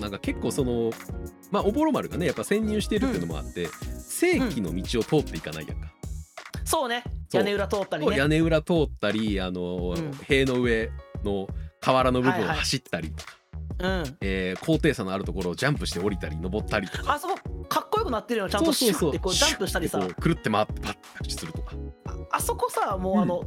[0.00, 0.90] なんか結構その
[1.50, 5.92] まあおぼろ丸がねやっぱ潜入しているっていうのもあって、正規の道を通っていかないやんか、
[6.70, 7.02] そうね。
[7.32, 8.16] 屋根裏通ったりね。
[8.16, 10.12] 屋根裏通ったりあの、うん。
[10.12, 10.90] 塀の上
[11.24, 11.48] の
[11.80, 12.58] 瓦の部分をはいはい。
[12.58, 13.10] 走ったり。
[13.10, 13.32] とか、
[13.80, 17.14] うん、えー高低差のあるところをジャンプして降りたり登ったりとか。
[17.14, 19.98] あそこかっこよくなってるよちゃんとシュッてこうジャンプしたりさ。
[19.98, 21.74] くるって回ってパッて着地するとか
[22.06, 23.42] ああそこさもうあの、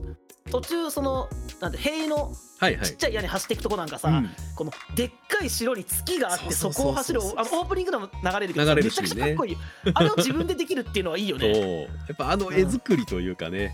[0.52, 1.30] 途中その
[1.60, 2.34] なんて塀の
[2.64, 2.86] はいはい。
[2.86, 4.30] ちっちゃい屋根走っていくとこなんかさ、うん。
[4.56, 9.52] このでっかい城に月があってそこを走るあのオープニングでも流れるけどさ流れるめちゃくちゃかっこいい。
[9.54, 9.60] よ
[9.94, 11.88] あれを自分でできるっていうのはいいよね。
[12.08, 13.74] やっぱあの絵作りというかね、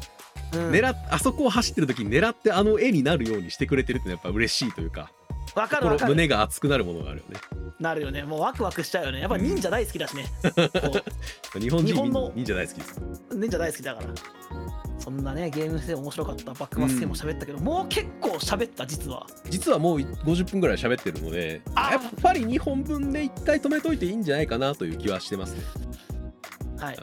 [0.54, 0.72] うん。
[0.72, 5.12] 狙っあそこを走ってる時に狙ってあの絵になるようにしてくれてるってやっぱ嬉しいというか
[5.56, 6.00] わかるわかる。
[6.00, 7.38] 心胸が熱くなるものがあるよね。
[7.80, 8.24] なるよね。
[8.24, 9.20] もうワクワクしちゃうよね。
[9.20, 10.26] やっぱ忍者大好きだしね、
[11.54, 13.02] こ日本人日本の忍者大好きです。
[13.30, 14.08] う忍者大好きだから。
[15.00, 16.54] そんなねゲーム性面白かった。
[16.54, 19.26] 幕末戦も喋ったけど、もう結構喋った実は。
[19.50, 21.92] 実はもう50分ぐらい喋ってるのであ。
[21.94, 25.62] やっぱり2本分で1回止めといていいんじゃないかなという気はしてますね。
[26.80, 26.98] はい。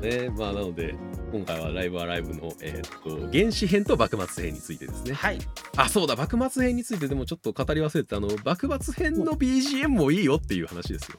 [0.00, 0.30] ね。
[0.30, 0.94] まあ、なので
[1.32, 5.14] 今回はライブアライブの、えーっと原始編と幕末編についてですね。
[5.14, 5.38] はい。
[5.76, 6.16] あそうだ。
[6.16, 11.16] 幕末編についてでもちょっと語り忘れてたあの幕末編の BGM もいいよっていう話ですよ。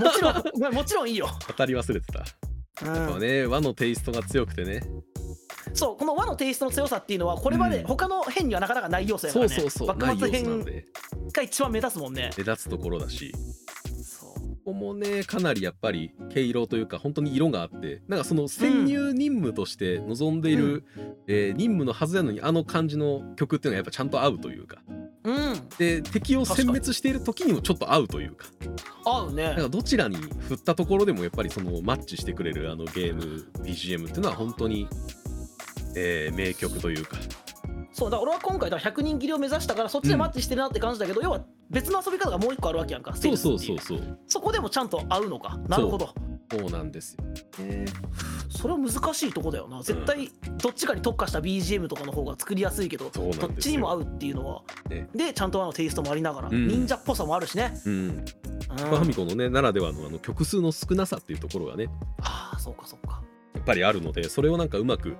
[0.00, 2.24] もちろん もちろんいいよ、語り忘れてた。
[2.86, 2.94] うん。
[2.94, 4.82] やっぱね和のテイストが強くてね。
[5.74, 7.86] そうこの和のテイストの強さっていうのはこれまでうん。
[7.86, 9.48] 他の編にはなかなかない要素やからね。
[9.54, 9.96] そうそうそう。
[9.96, 10.84] ない幕末編で
[11.32, 12.30] が一番目立つもんね。
[12.36, 13.32] 目立つところだし。
[13.34, 13.65] そう
[14.66, 20.84] ここもねかなりやっぱり毛色というか本当に色があってなんかその潜入任務として望んでいる、
[21.28, 24.78] えー任務のはずなのにあの感じの曲っていうのがやっぱちゃんと合うというか。
[25.22, 25.68] うん。
[25.78, 28.46] で敵を殲滅している時にもちょっと合うというか。
[29.04, 29.44] 合うね。
[29.44, 34.88] なんかどちらに振ったところでもやっぱりそのマッチしてくれるあのゲーム BGM っていうのは本当に、
[35.94, 37.18] えー名曲というか
[37.96, 41.40] そうだから俺は今回だから100人切りを目指したからそっちでマッチしてるなって感じだけど、要は
[41.70, 44.18] 別の遊び方がもう一個あるわけやんかそうそうそうそう。
[44.28, 45.58] そこでもちゃんと合うのか。
[45.66, 46.14] なるほど。
[46.52, 47.24] そうなんですよ、
[47.64, 47.86] ね、
[48.50, 49.82] それは難しいとこだよな。
[49.82, 55.08] 絶対どっちかに特化した BGM とかの方が作りやすいけどそうなんどっちにも合うっていうのは、ね。
[55.14, 56.68] でちゃんとあのテイストもありながら、うん。
[56.68, 57.92] 忍者っぽさもあるしね、うん。
[57.92, 58.24] うん。
[58.76, 61.88] ファミコンのねならではのあの曲数の少なさっていうところがね。
[62.20, 63.22] ああそうかそうか。
[63.54, 65.16] やっぱりあるのでそれをなんかうまく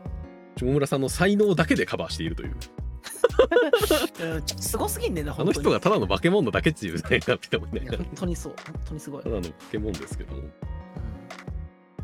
[0.57, 2.57] 下村さんの才能だけでカバーしているという。
[4.61, 8.55] すごすぎんねんなあの人がただの化け物だけっていうねなって思いない本当にそう。
[8.67, 10.43] 本当にすごい、ただの化け物ですけども。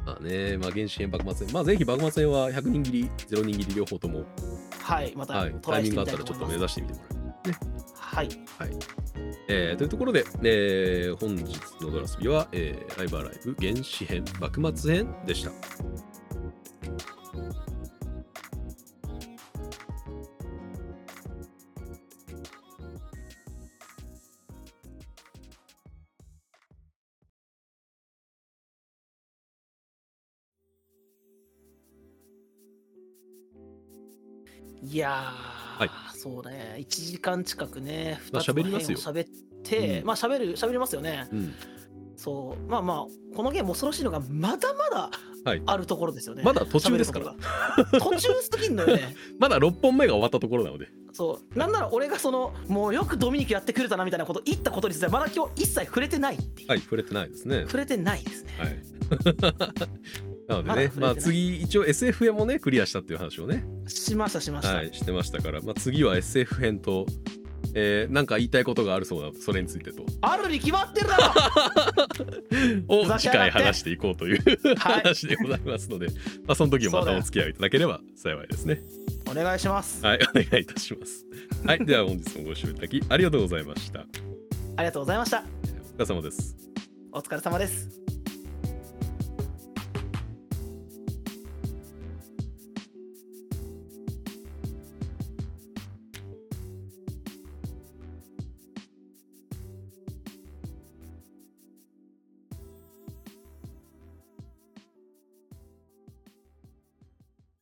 [0.05, 4.25] まあねまあ原始編幕末編まあぜひ幕末編は100人切り0人切り両方とも、
[4.81, 7.23] はいまたはい、タイミングがあったらちょっと目指してみてもらう
[7.95, 8.29] はい。
[9.49, 15.51] えーというところで、えー本日のドラスビは、えーライブアライブ原始編幕末編でした
[36.23, 36.77] そうね。
[36.79, 38.99] 1時間近くねまあ2つの喋りますよ。
[38.99, 39.29] 編を喋っ
[39.65, 40.07] て、うん。
[40.07, 41.27] まあ喋る喋りますよね。
[41.33, 41.55] うん。
[42.17, 42.71] そう。
[42.71, 45.11] まあまあこのゲーム恐ろしいのがまだまだ
[45.45, 45.63] はい。
[45.67, 47.35] あるところですよね、まだ途中ですから。
[47.99, 49.17] 途中すぎんのよね。
[49.41, 50.87] まだ6本目が終わったところなので。
[51.13, 51.59] そう。
[51.59, 57.63] なんなら俺がそのもうよくドミニクやってくれたなみたいなこと言ったことについてはまだ今日一切触れてないっていう、はい触れてないですね。
[57.63, 58.53] 触れてないですね。
[58.57, 63.65] はいなのでねまあ次一応 SF 編もねクリアしたっていう話をね。
[63.87, 65.61] しましたしました、はいしてましたから。
[65.61, 67.07] まあ次は SF 編と
[67.75, 70.05] えーなんか言いたいことがあるそうなそれについてと。
[70.21, 71.17] あるに決まってるだ
[72.89, 73.01] ろ！
[73.01, 74.43] を次回話していこうという
[74.77, 75.03] はい。
[75.03, 76.09] 話でございますので、
[76.47, 78.83] まあ、その時はまたお付き合いいただければ幸いですね。
[79.31, 80.05] お願いします。
[80.05, 81.25] はい、お願いいたします。
[81.65, 84.01] はい、では本日もご視聴いただきありがとうございました。
[84.01, 84.05] あ
[84.81, 85.45] りがとうございました。
[85.95, 86.57] お疲れ様です。
[87.13, 88.12] お疲れ様です